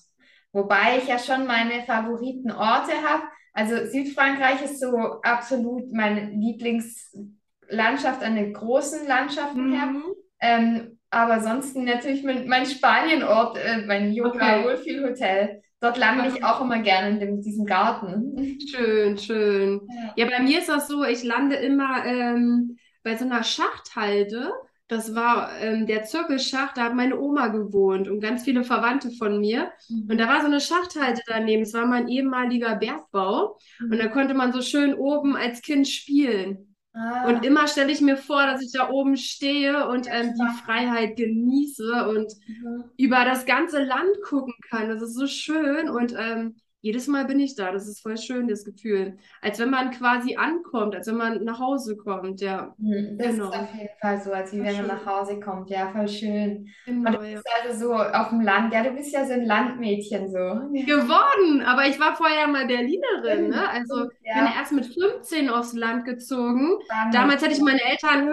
Wobei 0.51 0.97
ich 0.97 1.07
ja 1.07 1.19
schon 1.19 1.45
meine 1.45 1.83
Favoritenorte 1.83 2.93
habe. 3.03 3.23
Also 3.53 3.85
Südfrankreich 3.85 4.63
ist 4.63 4.79
so 4.79 4.97
absolut 5.21 5.91
meine 5.91 6.29
Lieblingslandschaft 6.31 8.23
an 8.23 8.35
den 8.35 8.53
großen 8.53 9.07
Landschaften 9.07 9.67
mhm. 9.67 9.73
her. 9.73 9.93
Ähm, 10.41 10.99
aber 11.09 11.33
ansonsten 11.33 11.83
natürlich 11.85 12.23
mein, 12.23 12.47
mein 12.47 12.65
Spanienort, 12.65 13.57
äh, 13.57 13.85
mein 13.85 14.13
Yoga 14.13 14.63
Wohlfühl 14.63 15.09
Hotel. 15.09 15.61
Dort 15.81 15.97
lande 15.97 16.27
ich 16.27 16.43
auch 16.43 16.61
immer 16.61 16.79
gerne 16.79 17.09
in 17.09 17.19
dem, 17.19 17.41
diesem 17.41 17.65
Garten. 17.65 18.59
Schön, 18.67 19.17
schön. 19.17 19.81
Ja. 19.87 20.25
ja. 20.25 20.29
bei 20.29 20.43
mir 20.43 20.59
ist 20.59 20.69
das 20.69 20.87
so, 20.87 21.03
ich 21.03 21.23
lande 21.23 21.55
immer 21.55 22.05
ähm, 22.05 22.77
bei 23.03 23.15
so 23.15 23.25
einer 23.25 23.43
Schachthalde. 23.43 24.51
Das 24.89 25.13
war 25.13 25.51
ähm, 25.61 25.85
der 25.85 26.03
Zirkelschacht, 26.03 26.75
da 26.75 26.85
hat 26.85 26.95
meine 26.95 27.19
Oma 27.19 27.49
gewohnt 27.49 28.07
und 28.09 28.21
ganz 28.21 28.43
viele 28.43 28.63
Verwandte 28.63 29.11
von 29.11 29.39
mir. 29.39 29.71
Mhm. 29.87 30.09
Und 30.09 30.17
da 30.17 30.27
war 30.27 30.41
so 30.41 30.47
eine 30.47 30.59
Schachthalte 30.59 31.21
daneben. 31.27 31.61
Es 31.61 31.73
war 31.73 31.85
mein 31.85 32.07
ehemaliger 32.07 32.75
Bergbau. 32.75 33.57
Mhm. 33.79 33.91
Und 33.91 33.99
da 33.99 34.07
konnte 34.07 34.33
man 34.33 34.51
so 34.51 34.61
schön 34.61 34.95
oben 34.95 35.37
als 35.37 35.61
Kind 35.61 35.87
spielen. 35.87 36.68
Ah. 36.99 37.29
Und 37.29 37.45
immer 37.45 37.67
stelle 37.67 37.91
ich 37.91 38.01
mir 38.01 38.17
vor, 38.17 38.45
dass 38.45 38.61
ich 38.61 38.73
da 38.73 38.89
oben 38.89 39.15
stehe 39.15 39.87
und 39.87 40.07
ähm, 40.09 40.33
die 40.33 40.63
Freiheit 40.63 41.15
genieße 41.15 42.09
und 42.09 42.33
mhm. 42.45 42.83
über 42.97 43.23
das 43.23 43.45
ganze 43.45 43.81
Land 43.81 44.21
gucken 44.21 44.53
kann. 44.69 44.89
Das 44.89 45.01
ist 45.01 45.15
so 45.15 45.25
schön. 45.25 45.89
Und 45.89 46.13
ähm, 46.17 46.57
jedes 46.81 47.07
Mal 47.07 47.25
bin 47.25 47.39
ich 47.39 47.55
da. 47.55 47.71
Das 47.71 47.87
ist 47.87 48.01
voll 48.01 48.17
schön, 48.17 48.47
das 48.47 48.63
Gefühl. 48.63 49.17
Als 49.41 49.59
wenn 49.59 49.69
man 49.69 49.91
quasi 49.91 50.35
ankommt, 50.35 50.95
als 50.95 51.07
wenn 51.07 51.17
man 51.17 51.43
nach 51.43 51.59
Hause 51.59 51.97
kommt, 51.97 52.39
ja. 52.41 52.73
Hm, 52.79 53.17
das 53.17 53.35
genau. 53.35 53.49
ist 53.49 53.55
auf 53.55 53.73
jeden 53.73 53.99
Fall 54.01 54.21
so, 54.21 54.31
als 54.31 54.53
wenn 54.53 54.63
man 54.63 54.87
nach 54.87 55.05
Hause 55.05 55.39
kommt. 55.39 55.69
Ja, 55.69 55.89
voll 55.89 56.07
schön. 56.07 56.67
Genau, 56.85 57.09
Und 57.09 57.15
du 57.15 57.19
bist 57.19 57.43
ja. 57.45 57.69
also 57.69 57.87
so 57.87 57.93
auf 57.93 58.29
dem 58.29 58.41
Land. 58.41 58.73
Ja, 58.73 58.83
du 58.83 58.91
bist 58.91 59.13
ja 59.13 59.25
so 59.25 59.33
ein 59.33 59.45
Landmädchen 59.45 60.29
so. 60.29 60.37
Geworden, 60.39 61.61
aber 61.61 61.87
ich 61.87 61.99
war 61.99 62.15
vorher 62.15 62.47
mal 62.47 62.65
Berlinerin, 62.65 63.49
ne? 63.49 63.69
Also 63.69 64.09
ja. 64.23 64.35
bin 64.35 64.53
erst 64.57 64.71
mit 64.71 64.85
15 64.85 65.49
aufs 65.49 65.73
Land 65.73 66.05
gezogen. 66.05 66.77
Damals 67.11 67.41
hätte 67.41 67.53
ich 67.53 67.61
meine 67.61 67.83
Eltern, 67.83 68.25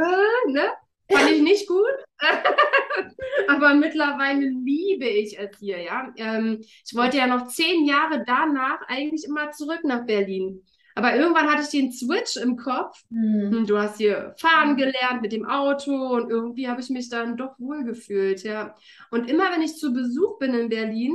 ne? 0.53 0.63
Fand 1.11 1.31
ich 1.31 1.43
nicht 1.43 1.69
gut. 1.69 1.85
Aber 3.49 3.75
mittlerweile 3.75 4.47
liebe 4.49 5.07
ich 5.07 5.39
es 5.39 5.59
hier, 5.59 5.81
ja. 5.81 6.13
Ähm, 6.17 6.59
ich 6.61 6.95
wollte 6.95 7.19
ja 7.19 7.27
noch 7.27 7.47
zehn 7.47 7.85
Jahre 7.85 8.25
danach 8.27 8.81
eigentlich 8.89 9.25
immer 9.25 9.51
zurück 9.51 9.81
nach 9.85 10.07
Berlin. 10.07 10.63
Aber 10.97 11.15
irgendwann 11.15 11.51
hatte 11.51 11.63
ich 11.63 11.69
den 11.69 11.93
Switch 11.93 12.37
im 12.37 12.57
Kopf. 12.57 13.03
Hm. 13.11 13.67
Du 13.67 13.79
hast 13.79 13.99
hier 13.99 14.35
fahren 14.39 14.77
gelernt 14.77 15.21
mit 15.21 15.31
dem 15.31 15.45
Auto 15.45 15.93
und 15.93 16.31
irgendwie 16.31 16.69
habe 16.69 16.81
ich 16.81 16.89
mich 16.89 17.11
dann 17.11 17.37
doch 17.37 17.59
wohlgefühlt, 17.59 18.43
ja. 18.45 18.75
Und 19.11 19.29
immer 19.29 19.53
wenn 19.53 19.61
ich 19.61 19.77
zu 19.77 19.93
Besuch 19.93 20.39
bin 20.39 20.55
in 20.55 20.71
Berlin, 20.71 21.15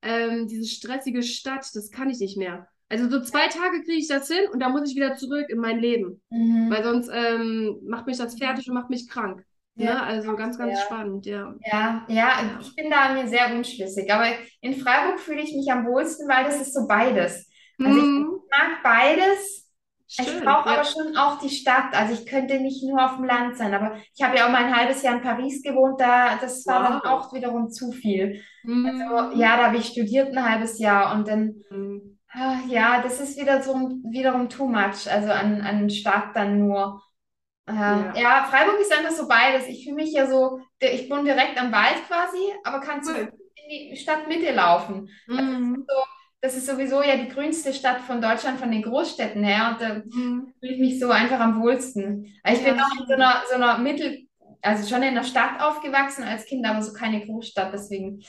ähm, 0.00 0.48
diese 0.48 0.66
stressige 0.66 1.22
Stadt, 1.22 1.68
das 1.74 1.90
kann 1.90 2.08
ich 2.08 2.20
nicht 2.20 2.38
mehr. 2.38 2.68
Also 2.90 3.08
so 3.10 3.20
zwei 3.20 3.48
Tage 3.48 3.82
kriege 3.82 3.98
ich 3.98 4.08
das 4.08 4.28
hin 4.28 4.48
und 4.52 4.60
dann 4.60 4.72
muss 4.72 4.88
ich 4.88 4.96
wieder 4.96 5.14
zurück 5.14 5.46
in 5.48 5.58
mein 5.58 5.78
Leben. 5.78 6.22
Mhm. 6.30 6.70
Weil 6.70 6.82
sonst 6.82 7.10
ähm, 7.12 7.78
macht 7.86 8.06
mich 8.06 8.16
das 8.16 8.38
fertig 8.38 8.68
und 8.68 8.74
macht 8.74 8.90
mich 8.90 9.08
krank. 9.08 9.44
Ja, 9.74 9.94
ne? 9.94 10.02
Also 10.02 10.34
ganz, 10.36 10.58
ganz 10.58 10.78
ja. 10.78 10.84
spannend, 10.84 11.26
ja. 11.26 11.54
Ja, 11.64 12.06
ja, 12.08 12.58
ich 12.60 12.74
bin 12.74 12.90
da 12.90 13.12
mir 13.12 13.28
sehr 13.28 13.54
unschlüssig. 13.54 14.12
Aber 14.12 14.26
in 14.60 14.74
Freiburg 14.74 15.20
fühle 15.20 15.42
ich 15.42 15.54
mich 15.54 15.70
am 15.70 15.86
wohlsten, 15.86 16.28
weil 16.28 16.44
das 16.44 16.60
ist 16.60 16.74
so 16.74 16.86
beides. 16.88 17.48
Also 17.78 18.00
mhm. 18.00 18.40
ich 18.42 18.58
mag 18.58 18.82
beides. 18.82 19.66
Stimmt, 20.10 20.28
ich 20.28 20.40
brauche 20.42 20.70
aber 20.70 20.84
schon 20.84 21.16
auch 21.18 21.38
die 21.38 21.50
Stadt. 21.50 21.92
Also 21.92 22.14
ich 22.14 22.24
könnte 22.24 22.58
nicht 22.58 22.82
nur 22.82 23.04
auf 23.04 23.16
dem 23.16 23.26
Land 23.26 23.58
sein. 23.58 23.74
Aber 23.74 23.98
ich 24.16 24.24
habe 24.24 24.36
ja 24.36 24.46
auch 24.46 24.50
mal 24.50 24.64
ein 24.64 24.74
halbes 24.74 25.02
Jahr 25.02 25.16
in 25.16 25.22
Paris 25.22 25.62
gewohnt. 25.62 26.00
Da, 26.00 26.38
das 26.40 26.66
war 26.66 26.82
wow. 26.82 26.88
dann 27.02 27.12
auch 27.12 27.32
wiederum 27.34 27.68
zu 27.70 27.92
viel. 27.92 28.42
Mhm. 28.64 28.86
Also 28.86 29.38
ja, 29.38 29.58
da 29.58 29.66
habe 29.66 29.76
ich 29.76 29.88
studiert 29.88 30.34
ein 30.34 30.50
halbes 30.50 30.78
Jahr 30.78 31.14
und 31.14 31.28
dann 31.28 31.62
Ah, 32.30 32.58
ja, 32.68 33.02
das 33.02 33.20
ist 33.20 33.38
wieder 33.38 33.62
so 33.62 33.74
wiederum 34.04 34.48
too 34.48 34.68
much, 34.68 35.10
also 35.10 35.30
an, 35.30 35.62
an 35.62 35.88
Stadt 35.88 36.34
dann 36.34 36.58
nur. 36.58 37.02
Äh, 37.66 37.74
ja. 37.74 38.14
ja. 38.16 38.44
Freiburg 38.50 38.80
ist 38.80 38.92
einfach 38.92 39.12
so 39.12 39.26
beides. 39.26 39.66
Ich 39.66 39.84
fühle 39.84 39.96
mich 39.96 40.12
ja 40.12 40.26
so, 40.26 40.60
ich 40.80 41.10
wohne 41.10 41.24
direkt 41.24 41.60
am 41.60 41.72
Wald 41.72 42.06
quasi, 42.06 42.38
aber 42.64 42.80
kann 42.80 43.02
zu 43.02 43.12
in 43.68 43.90
die 43.90 43.96
Stadtmitte 43.96 44.52
laufen. 44.52 45.08
Mhm. 45.26 45.36
Das, 45.40 45.46
ist 45.78 45.86
so, 45.86 46.04
das, 46.40 46.56
ist 46.56 46.66
sowieso 46.66 47.02
ja 47.02 47.16
die 47.16 47.28
grünste 47.28 47.72
Stadt 47.72 48.00
von 48.00 48.20
Deutschland, 48.20 48.58
von 48.58 48.70
den 48.70 48.82
Großstädten 48.82 49.44
her. 49.44 49.70
Und 49.70 49.80
da 49.80 49.94
mhm. 49.94 50.54
fühle 50.60 50.72
ich 50.72 50.80
mich 50.80 51.00
so 51.00 51.10
einfach 51.10 51.40
am 51.40 51.60
wohlsten. 51.60 52.34
Also 52.42 52.60
ich 52.60 52.66
ja, 52.66 52.72
bin 52.72 52.82
auch 52.82 53.00
in 53.00 53.06
so 53.06 53.14
einer, 53.14 53.42
so 53.48 53.54
einer 53.54 53.78
Mittel, 53.78 54.26
also 54.62 54.88
schon 54.88 55.02
in 55.02 55.14
der 55.14 55.24
Stadt 55.24 55.60
aufgewachsen 55.60 56.24
als 56.24 56.46
Kind, 56.46 56.66
aber 56.66 56.82
so 56.82 56.92
keine 56.92 57.24
Großstadt, 57.24 57.72
deswegen 57.72 58.22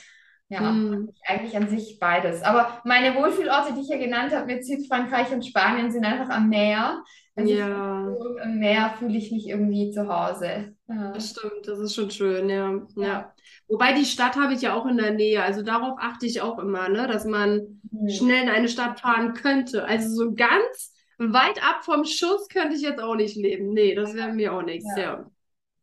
ja, 0.50 0.60
mhm. 0.60 1.10
eigentlich 1.26 1.56
an 1.56 1.68
sich 1.68 1.98
beides. 2.00 2.42
Aber 2.42 2.80
meine 2.84 3.14
Wohlfühlorte, 3.14 3.72
die 3.74 3.80
ich 3.80 3.88
ja 3.88 3.98
genannt 3.98 4.32
habe 4.34 4.46
mit 4.46 4.66
Südfrankreich 4.66 5.32
und 5.32 5.46
Spanien, 5.46 5.90
sind 5.90 6.04
einfach 6.04 6.28
am 6.34 6.48
Meer. 6.48 7.02
Also 7.36 7.52
Ja, 7.54 8.06
im 8.44 8.58
Meer 8.58 8.94
fühle 8.98 9.16
ich 9.16 9.30
mich 9.32 9.48
irgendwie 9.48 9.90
zu 9.92 10.08
Hause. 10.08 10.74
Ja. 10.88 11.12
das 11.12 11.30
stimmt, 11.30 11.66
das 11.66 11.78
ist 11.78 11.94
schon 11.94 12.10
schön, 12.10 12.48
ja. 12.50 12.72
Ja. 12.96 13.02
Ja. 13.06 13.34
Wobei 13.68 13.92
die 13.92 14.04
Stadt 14.04 14.36
habe 14.36 14.52
ich 14.54 14.62
ja 14.62 14.74
auch 14.74 14.86
in 14.86 14.96
der 14.96 15.12
Nähe, 15.12 15.42
also 15.42 15.62
darauf 15.62 15.96
achte 16.00 16.26
ich 16.26 16.40
auch 16.42 16.58
immer, 16.58 16.88
ne, 16.88 17.06
dass 17.06 17.24
man 17.24 17.80
Hm. 17.92 18.08
schnell 18.08 18.42
in 18.44 18.48
eine 18.48 18.68
Stadt 18.68 19.00
fahren 19.00 19.34
könnte. 19.34 19.84
Also 19.84 20.08
so 20.14 20.32
ganz 20.34 20.92
weit 21.18 21.62
ab 21.62 21.84
vom 21.84 22.04
Schuss 22.04 22.48
könnte 22.48 22.74
ich 22.76 22.82
jetzt 22.82 23.00
auch 23.00 23.14
nicht 23.14 23.36
leben. 23.36 23.72
Nee, 23.72 23.94
das 23.94 24.14
wäre 24.14 24.32
mir 24.32 24.52
auch 24.52 24.62
nichts, 24.62 24.86
Ja. 24.96 25.02
ja. 25.02 25.24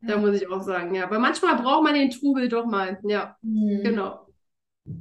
Da 0.02 0.18
muss 0.18 0.36
ich 0.36 0.48
auch 0.50 0.62
sagen, 0.62 0.94
ja. 0.94 1.06
Aber 1.06 1.20
manchmal 1.20 1.56
braucht 1.56 1.84
man 1.84 1.94
den 1.96 2.12
Trubel 2.12 2.50
doch 2.50 2.66
mal, 2.66 3.00
ja, 3.04 3.36
Hm. 3.44 3.82
genau. 3.84 4.27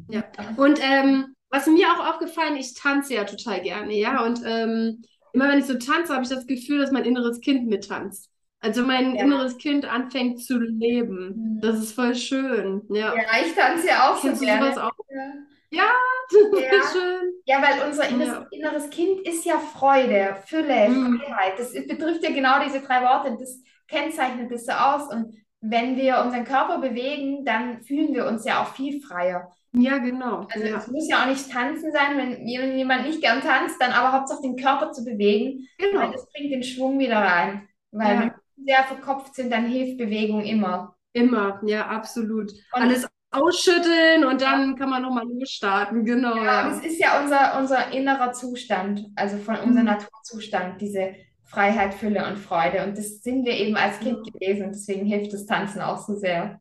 Ja. 0.09 0.25
Und 0.57 0.79
ähm, 0.83 1.35
was 1.51 1.66
mir 1.66 1.87
auch 1.88 2.09
aufgefallen, 2.14 2.57
ich 2.57 2.75
tanze 2.75 3.14
ja 3.14 3.25
total 3.25 3.61
gerne, 3.62 3.94
ja. 3.94 4.25
Und 4.25 4.40
ähm, 4.44 5.03
immer 5.33 5.49
wenn 5.49 5.59
ich 5.59 5.66
so 5.66 5.75
tanze, 5.79 6.12
habe 6.12 6.25
ich 6.25 6.29
das 6.29 6.46
Gefühl, 6.46 6.79
dass 6.79 6.92
mein 6.92 7.05
inneres 7.05 7.40
Kind 7.40 7.66
mittanzt. 7.68 8.31
Also 8.61 8.83
mein 8.83 9.14
Ja. 9.14 9.22
inneres 9.25 9.59
Kind 9.59 9.85
anfängt 9.85 10.42
zu 10.42 10.59
leben. 10.59 11.35
Mhm. 11.57 11.61
Das 11.61 11.79
ist 11.79 11.92
voll 11.92 12.14
schön, 12.14 12.83
ja. 12.90 13.14
Ja, 13.14 13.22
ich 13.44 13.55
tanze 13.55 13.87
ja 13.88 14.11
auch 14.11 14.16
so 14.16 14.29
Kennst 14.29 14.42
du 14.42 14.46
gerne. 14.46 14.85
auch? 14.85 14.92
Ja. 15.09 15.33
Ja. 15.70 15.85
ist 16.31 16.92
schön. 16.92 17.33
Ja, 17.44 17.62
weil 17.62 17.87
unser 17.88 18.09
inneres, 18.09 18.33
Ja. 18.33 18.46
inneres 18.51 18.90
Kind 18.90 19.20
ist 19.27 19.44
ja 19.44 19.59
Freude, 19.59 20.37
Fülle, 20.46 20.88
Mhm. 20.88 21.20
Freiheit. 21.20 21.59
Das 21.59 21.72
betrifft 21.72 22.22
ja 22.25 22.31
genau 22.31 22.55
diese 22.64 22.81
drei 22.81 23.03
Worte. 23.03 23.37
Das 23.38 23.61
kennzeichnet 23.88 24.51
das 24.51 24.64
so 24.66 24.72
aus. 24.72 25.12
Und 25.12 25.35
wenn 25.61 25.96
wir 25.96 26.20
unseren 26.25 26.44
Körper 26.44 26.79
bewegen, 26.79 27.44
dann 27.44 27.83
fühlen 27.83 28.12
wir 28.14 28.27
uns 28.27 28.44
ja 28.44 28.62
auch 28.62 28.75
viel 28.75 29.01
freier. 29.01 29.53
Ja, 29.79 29.99
genau. 29.99 30.47
Also 30.53 30.67
Ja, 30.67 30.79
es 30.79 30.87
muss 30.89 31.09
ja 31.09 31.23
auch 31.23 31.27
nicht 31.29 31.51
tanzen 31.51 31.93
sein, 31.93 32.17
wenn 32.17 32.47
jemand 32.49 33.07
nicht 33.07 33.21
gern 33.21 33.41
tanzt, 33.43 33.81
dann 33.81 33.93
aber 33.93 34.12
Hauptsache 34.12 34.43
den 34.43 34.57
Körper 34.57 34.93
zu 34.93 35.05
bewegen, 35.05 35.69
weil 35.79 35.91
genau. 35.91 36.12
das 36.12 36.27
bringt 36.33 36.53
den 36.53 36.62
Schwung 36.62 36.99
wieder 36.99 37.19
rein. 37.19 37.69
Weil 37.91 38.15
Ja. 38.15 38.21
wenn 38.21 38.31
wir 38.31 38.65
sehr 38.75 38.85
verkopft 38.85 39.35
sind, 39.35 39.51
dann 39.53 39.67
hilft 39.67 39.99
Bewegung 39.99 40.43
immer. 40.45 40.97
Immer, 41.12 41.61
ja, 41.65 41.87
absolut. 41.89 42.53
Und 42.73 42.83
Alles 42.83 43.07
ausschütteln 43.31 44.25
und 44.25 44.41
dann 44.41 44.77
kann 44.77 44.91
man 44.91 45.03
nochmal 45.03 45.27
losstarten. 45.29 46.05
Genau, 46.05 46.37
Ja, 46.43 46.71
es 46.71 46.85
ist 46.85 46.99
ja 47.01 47.21
unser, 47.23 47.59
unser 47.59 47.91
innerer 47.93 48.33
Zustand, 48.33 49.03
also 49.17 49.37
von 49.39 49.57
unser 49.59 49.81
Mhm. 49.81 49.87
Naturzustand, 49.87 50.81
diese 50.81 51.15
Freiheit, 51.45 51.95
Fülle 51.95 52.27
und 52.29 52.39
Freude. 52.39 52.85
Und 52.85 52.97
das 52.99 53.23
sind 53.23 53.45
wir 53.45 53.53
eben 53.53 53.77
als 53.77 54.01
Kind 54.01 54.27
Ja. 54.27 54.33
gewesen 54.33 54.67
und 54.67 54.73
deswegen 54.75 55.07
hilft 55.07 55.33
das 55.33 55.47
Tanzen 55.47 55.81
auch 55.81 55.99
so 55.99 56.15
sehr. 56.15 56.61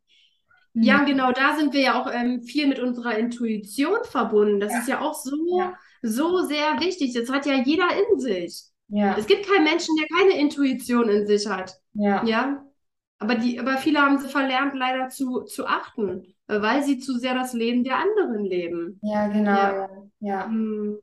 Ja, 0.75 0.99
und 0.99 1.05
genau 1.05 1.31
da 1.31 1.55
sind 1.55 1.73
wir 1.73 1.81
ja 1.81 2.01
auch 2.01 2.11
ähm, 2.13 2.41
viel 2.43 2.67
mit 2.67 2.79
unserer 2.79 3.17
Intuition 3.17 3.97
verbunden. 4.03 4.59
Das 4.59 4.73
Ja. 4.73 4.79
ist 4.79 4.87
ja 4.87 5.01
auch 5.01 5.13
so, 5.15 5.35
Ja. 5.59 5.73
so 6.01 6.41
sehr 6.41 6.79
wichtig. 6.79 7.13
Das 7.13 7.29
hat 7.29 7.45
ja 7.45 7.55
jeder 7.55 7.87
in 8.11 8.19
sich. 8.19 8.63
Ja, 8.87 9.15
Es 9.17 9.25
gibt 9.25 9.47
keinen 9.47 9.63
Menschen, 9.63 9.95
der 9.97 10.07
keine 10.17 10.39
Intuition 10.39 11.09
in 11.09 11.25
sich 11.25 11.47
hat. 11.47 11.73
ja, 11.93 12.23
Ja. 12.25 12.61
Aber 13.17 13.35
die, 13.35 13.59
aber 13.59 13.77
viele 13.77 13.99
haben 14.01 14.19
sie 14.19 14.27
verlernt, 14.27 14.75
leider 14.75 15.07
zu, 15.07 15.41
zu 15.43 15.65
achten, 15.65 16.35
weil 16.47 16.83
sie 16.83 16.99
zu 16.99 17.17
sehr 17.17 17.33
das 17.33 17.53
Leben 17.53 17.83
der 17.85 17.97
anderen 17.97 18.43
leben. 18.43 18.99
ja, 19.01 19.27
genau, 19.29 19.51
Ja. 19.51 19.71
ja, 19.73 19.89
ja. 20.19 20.45
Hm. 20.47 20.99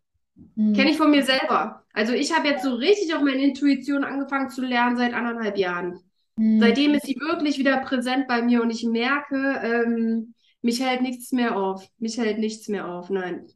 Hm. 0.57 0.73
Kenne 0.75 0.91
ich 0.91 0.97
von 0.99 1.11
mir 1.11 1.23
selber. 1.25 1.85
Also 1.95 2.13
ich 2.13 2.37
habe 2.37 2.49
jetzt 2.49 2.65
so 2.65 2.75
richtig 2.75 3.15
auf 3.15 3.23
meine 3.23 3.43
Intuition 3.43 4.05
angefangen 4.05 4.51
zu 4.51 4.61
lernen 4.63 4.97
seit 4.97 5.15
anderthalb 5.15 5.57
Jahren. 5.57 5.99
Hm. 6.37 6.61
Seitdem 6.61 6.95
ist 6.95 7.07
sie 7.07 7.17
wirklich 7.17 7.59
wieder 7.59 7.79
präsent 7.79 8.27
bei 8.29 8.43
mir 8.43 8.63
und 8.63 8.71
ich 8.71 8.85
merke, 8.85 9.61
ähm, 9.63 10.35
mich 10.63 10.81
hält 10.81 11.03
nichts 11.03 11.33
mehr 11.33 11.57
auf. 11.57 11.87
Mich 11.99 12.19
hält 12.19 12.39
nichts 12.39 12.69
mehr 12.69 12.89
auf. 12.89 13.11
Nein. 13.11 13.47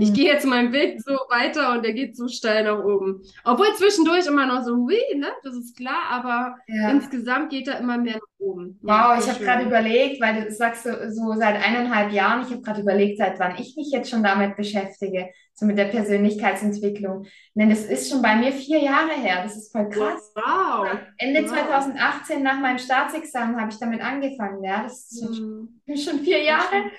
Ich 0.00 0.08
Hm. 0.08 0.14
gehe 0.14 0.26
jetzt 0.32 0.44
meinen 0.46 0.72
Weg 0.72 1.00
so 1.02 1.12
weiter 1.30 1.72
und 1.72 1.84
der 1.84 1.92
geht 1.92 2.16
so 2.16 2.26
steil 2.28 2.64
nach 2.64 2.82
oben. 2.84 3.22
Obwohl 3.44 3.72
zwischendurch 3.76 4.26
immer 4.26 4.46
noch 4.46 4.64
so, 4.64 4.74
hui, 4.76 4.96
ne? 5.16 5.28
Das 5.44 5.54
ist 5.54 5.76
klar, 5.76 6.04
aber 6.10 6.56
Ja. 6.66 6.90
insgesamt 6.90 7.50
geht 7.50 7.68
er 7.68 7.78
immer 7.78 7.96
mehr 7.98 8.14
nach 8.14 8.20
oben. 8.38 8.78
Ja, 8.82 9.16
Wow, 9.16 9.22
ich 9.24 9.30
habe 9.32 9.44
gerade 9.44 9.64
überlegt, 9.64 10.20
weil 10.20 10.44
du 10.44 10.50
sagst 10.52 10.82
so, 10.84 10.90
so 11.10 11.32
seit 11.38 11.56
eineinhalb 11.64 12.12
Jahren, 12.12 12.42
ich 12.42 12.50
habe 12.50 12.62
gerade 12.62 12.80
überlegt, 12.82 13.18
seit 13.18 13.38
wann 13.38 13.56
ich 13.56 13.74
mich 13.76 13.90
jetzt 13.92 14.10
schon 14.10 14.22
damit 14.24 14.56
beschäftige, 14.56 15.28
so 15.54 15.64
mit 15.66 15.78
der 15.78 15.84
Persönlichkeitsentwicklung. 15.86 17.26
Denn 17.54 17.70
das 17.70 17.84
ist 17.84 18.10
schon 18.10 18.20
bei 18.22 18.34
mir 18.36 18.52
vier 18.52 18.80
Jahre 18.80 19.12
her. 19.12 19.42
Das 19.44 19.56
ist 19.56 19.70
voll 19.72 19.88
krass. 19.88 20.32
Wow. 20.34 20.88
Ende 21.18 21.42
Wow. 21.42 21.50
2018 21.50 22.42
nach 22.42 22.58
meinem 22.60 22.78
Staatsexamen 22.78 23.60
habe 23.60 23.70
ich 23.70 23.78
damit 23.78 24.00
angefangen. 24.02 24.62
Ja, 24.64 24.82
das 24.82 25.10
ist 25.12 25.24
schon, 25.24 25.80
Hm. 25.86 25.96
schon 25.96 26.18
vier 26.20 26.42
Jahre. 26.42 26.90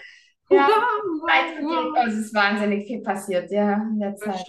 Ja. 0.50 0.68
Also 1.28 2.12
es 2.12 2.26
ist 2.28 2.34
wahnsinnig 2.34 2.86
viel 2.88 3.02
passiert, 3.02 3.52
ja, 3.52 3.74
in 3.92 4.00
der 4.00 4.16
Zeit. 4.16 4.46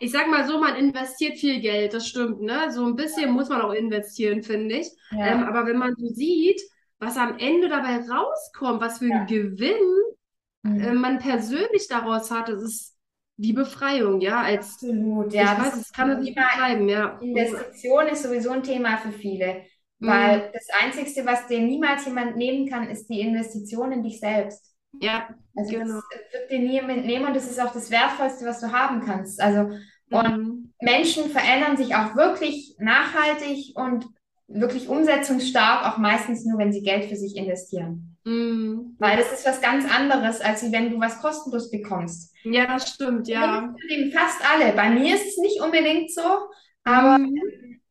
Ich 0.00 0.12
sag 0.12 0.28
mal 0.28 0.46
so, 0.46 0.58
man 0.58 0.76
investiert 0.76 1.38
viel 1.38 1.60
Geld, 1.60 1.94
das 1.94 2.08
stimmt, 2.08 2.40
ne? 2.40 2.70
So 2.72 2.84
ein 2.86 2.96
bisschen 2.96 3.30
muss 3.32 3.48
man 3.48 3.60
auch 3.62 3.72
investieren, 3.72 4.42
finde 4.42 4.76
ich. 4.76 4.88
Ja, 5.10 5.26
Ähm, 5.26 5.44
aber 5.44 5.66
wenn 5.66 5.78
man 5.78 5.94
so 5.96 6.08
sieht, 6.08 6.60
was 6.98 7.16
am 7.16 7.38
Ende 7.38 7.68
dabei 7.68 7.98
rauskommt, 8.08 8.80
was 8.80 8.98
für 8.98 9.06
ein 9.06 9.10
Ja. 9.10 9.24
Gewinn 9.26 9.76
Mhm. 10.62 10.80
äh, 10.80 10.92
man 10.92 11.18
persönlich 11.18 11.88
daraus 11.88 12.30
hat, 12.30 12.48
das 12.48 12.62
ist 12.62 12.96
die 13.36 13.52
Befreiung, 13.52 14.20
ja, 14.20 14.40
als 14.40 14.68
absolut. 14.68 15.32
ich 15.32 15.34
Ja, 15.34 15.58
weiß, 15.58 15.70
das 15.72 15.78
das 15.78 15.92
kann 15.92 16.08
man 16.08 16.20
nicht 16.22 16.34
beschreiben, 16.36 16.88
ja. 16.88 17.20
Investition 17.20 18.06
ist 18.08 18.22
sowieso 18.22 18.50
ein 18.50 18.62
Thema 18.62 18.98
für 18.98 19.12
viele, 19.12 19.62
Mhm. 20.00 20.08
weil 20.08 20.50
das 20.52 20.66
Einzige, 20.80 21.26
was 21.26 21.46
dir 21.46 21.60
niemals 21.60 22.04
jemand 22.06 22.36
nehmen 22.36 22.68
kann, 22.68 22.88
ist 22.90 23.08
die 23.08 23.20
Investition 23.20 23.92
in 23.92 24.02
dich 24.02 24.20
selbst. 24.20 24.73
Ja, 25.00 25.28
Also 25.56 25.72
genau. 25.72 26.00
das 26.10 26.32
wird 26.32 26.50
dir 26.50 26.58
niemand 26.58 27.06
nehmen 27.06 27.26
und 27.26 27.34
das 27.36 27.50
ist 27.50 27.60
auch 27.60 27.72
das 27.72 27.90
Wertvollste, 27.90 28.44
was 28.46 28.60
du 28.60 28.72
haben 28.72 29.04
kannst. 29.04 29.40
Also 29.40 29.70
und 30.10 30.26
Mhm. 30.26 30.72
Menschen 30.80 31.30
verändern 31.30 31.76
sich 31.76 31.94
auch 31.94 32.14
wirklich 32.16 32.76
nachhaltig 32.78 33.72
und 33.76 34.06
wirklich 34.46 34.88
umsetzungsstark, 34.88 35.86
auch 35.86 35.98
meistens 35.98 36.44
nur, 36.44 36.58
wenn 36.58 36.72
sie 36.72 36.82
Geld 36.82 37.06
für 37.06 37.16
sich 37.16 37.36
investieren. 37.36 38.16
Mhm. 38.24 38.96
Weil 38.98 39.16
das 39.16 39.32
ist 39.32 39.46
was 39.46 39.60
ganz 39.60 39.90
anderes, 39.90 40.40
als 40.40 40.70
wenn 40.70 40.90
du 40.90 41.00
was 41.00 41.18
kostenlos 41.20 41.70
bekommst. 41.70 42.32
Ja, 42.44 42.66
das 42.66 42.90
stimmt, 42.90 43.26
ja. 43.28 43.74
Das 43.88 44.12
fast 44.12 44.40
alle. 44.50 44.72
Bei 44.72 44.90
mir 44.90 45.14
ist 45.14 45.26
es 45.26 45.38
nicht 45.38 45.60
unbedingt 45.60 46.12
so, 46.12 46.22
aber 46.84 47.18
Mhm. 47.18 47.34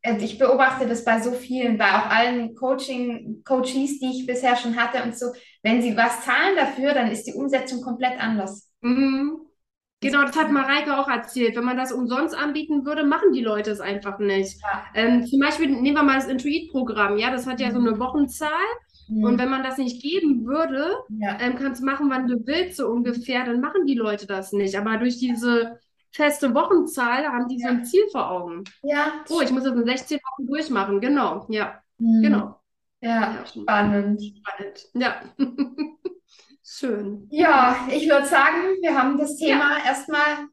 Äh, 0.03 0.17
ich 0.17 0.37
beobachte 0.37 0.85
das 0.85 1.03
bei 1.03 1.19
so 1.19 1.31
vielen, 1.31 1.77
bei 1.77 1.89
auch 1.89 2.09
allen 2.09 2.55
Coaching, 2.55 3.41
Coaches, 3.43 3.99
die 3.99 4.11
ich 4.11 4.27
bisher 4.27 4.55
schon 4.55 4.75
hatte 4.75 5.01
und 5.03 5.17
so. 5.17 5.27
Wenn 5.63 5.81
sie 5.81 5.97
was 5.97 6.21
zahlen 6.21 6.55
dafür, 6.55 6.93
dann 6.93 7.09
ist 7.09 7.23
die 7.25 7.33
Umsetzung 7.33 7.81
komplett 7.81 8.19
anders. 8.19 8.69
Mhm. 8.81 9.39
Genau, 10.01 10.23
das 10.23 10.35
hat 10.35 10.51
Mareike 10.51 10.97
auch 10.99 11.07
erzählt. 11.07 11.55
Wenn 11.55 11.63
man 11.63 11.77
das 11.77 11.93
umsonst 11.93 12.35
anbieten 12.35 12.85
würde, 12.85 13.05
machen 13.05 13.31
die 13.31 13.41
Leute 13.41 13.71
es 13.71 13.79
einfach 13.79 14.19
nicht. 14.19 14.61
Ja. 14.61 14.83
Ähm, 14.95 15.25
zum 15.25 15.39
Beispiel 15.39 15.69
nehmen 15.69 15.95
wir 15.95 16.03
mal 16.03 16.15
das 16.15 16.27
Intuit-Programm. 16.27 17.17
Ja, 17.17 17.31
das 17.31 17.47
hat 17.47 17.61
ja 17.61 17.71
so 17.71 17.79
eine 17.79 17.97
Wochenzahl. 17.99 18.49
Und 19.09 19.37
wenn 19.37 19.49
man 19.49 19.63
das 19.63 19.77
nicht 19.77 20.01
geben 20.01 20.45
würde, 20.45 20.95
ja. 21.19 21.37
ähm, 21.39 21.55
kannst 21.55 21.83
machen, 21.83 22.09
wann 22.09 22.27
du 22.27 22.45
willst, 22.45 22.77
so 22.77 22.87
ungefähr, 22.87 23.45
dann 23.45 23.59
machen 23.59 23.85
die 23.85 23.95
Leute 23.95 24.27
das 24.27 24.53
nicht. 24.53 24.77
Aber 24.77 24.97
durch 24.97 25.19
diese 25.19 25.79
feste 26.13 26.53
Wochenzahl 26.53 27.25
haben 27.27 27.47
die 27.47 27.59
so 27.59 27.67
ein 27.67 27.85
Ziel 27.85 28.03
vor 28.11 28.29
Augen. 28.31 28.63
Ja, 28.83 29.23
Oh, 29.29 29.41
ich 29.41 29.51
muss 29.51 29.63
das 29.63 29.73
in 29.73 29.85
16 29.85 30.19
Wochen 30.19 30.47
durchmachen. 30.47 31.01
Genau, 31.01 31.45
ja, 31.49 31.81
Mhm. 31.97 32.21
genau. 32.23 32.59
Ja, 33.01 33.33
Ja. 33.35 33.45
spannend. 33.45 34.21
Spannend. 34.21 34.87
Ja. 34.93 35.21
Schön. 36.65 37.27
Ja, 37.29 37.87
ich 37.91 38.09
würde 38.09 38.25
sagen, 38.25 38.57
wir 38.81 38.97
haben 38.97 39.17
das 39.17 39.35
Thema 39.37 39.77
erstmal 39.85 40.47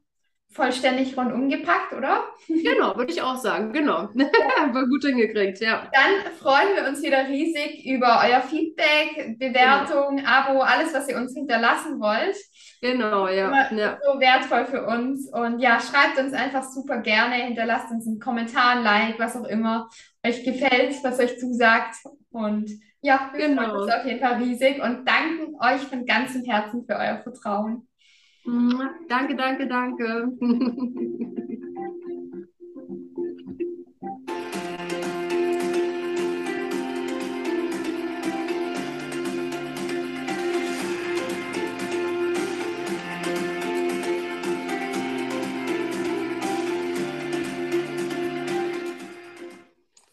vollständig 0.52 1.16
rundum 1.16 1.48
gepackt, 1.48 1.92
oder? 1.92 2.24
Genau, 2.48 2.96
würde 2.96 3.12
ich 3.12 3.22
auch 3.22 3.36
sagen. 3.36 3.72
Genau. 3.72 4.08
War 4.72 4.86
gut 4.88 5.04
hingekriegt, 5.04 5.60
ja. 5.60 5.88
Dann 5.92 6.32
freuen 6.40 6.74
wir 6.74 6.88
uns 6.88 7.00
wieder 7.02 7.28
riesig 7.28 7.86
über 7.86 8.20
euer 8.26 8.40
Feedback, 8.40 9.38
Bewertung, 9.38 10.24
Abo, 10.26 10.60
alles, 10.62 10.92
was 10.92 11.08
ihr 11.08 11.16
uns 11.16 11.32
hinterlassen 11.34 12.00
wollt. 12.00 12.36
Genau, 12.80 13.28
ja. 13.28 13.50
Ja. 13.76 13.98
so 14.02 14.18
wertvoll 14.20 14.64
für 14.66 14.86
uns. 14.86 15.28
Und 15.28 15.60
ja, 15.60 15.78
schreibt 15.80 16.18
uns 16.18 16.32
einfach 16.32 16.64
super 16.64 16.98
gerne, 16.98 17.34
hinterlasst 17.34 17.90
uns 17.90 18.06
einen 18.06 18.20
Kommentar, 18.20 18.70
ein 18.76 18.82
Like, 18.82 19.18
was 19.18 19.36
auch 19.36 19.44
immer 19.46 19.88
euch 20.26 20.42
gefällt, 20.44 20.96
was 21.02 21.18
euch 21.18 21.38
zusagt. 21.38 21.96
Und 22.30 22.70
ja, 23.02 23.30
wir 23.34 23.48
Genau. 23.48 23.62
freuen 23.62 23.76
uns 23.82 23.92
auf 23.92 24.04
jeden 24.06 24.20
Fall 24.20 24.34
riesig 24.42 24.82
und 24.82 25.06
danken 25.06 25.56
euch 25.60 25.82
von 25.88 26.06
ganzem 26.06 26.44
Herzen 26.44 26.84
für 26.86 26.96
euer 26.96 27.18
Vertrauen. 27.22 27.86
Danke, 29.08 29.36
danke, 29.36 29.68
danke. 29.68 30.32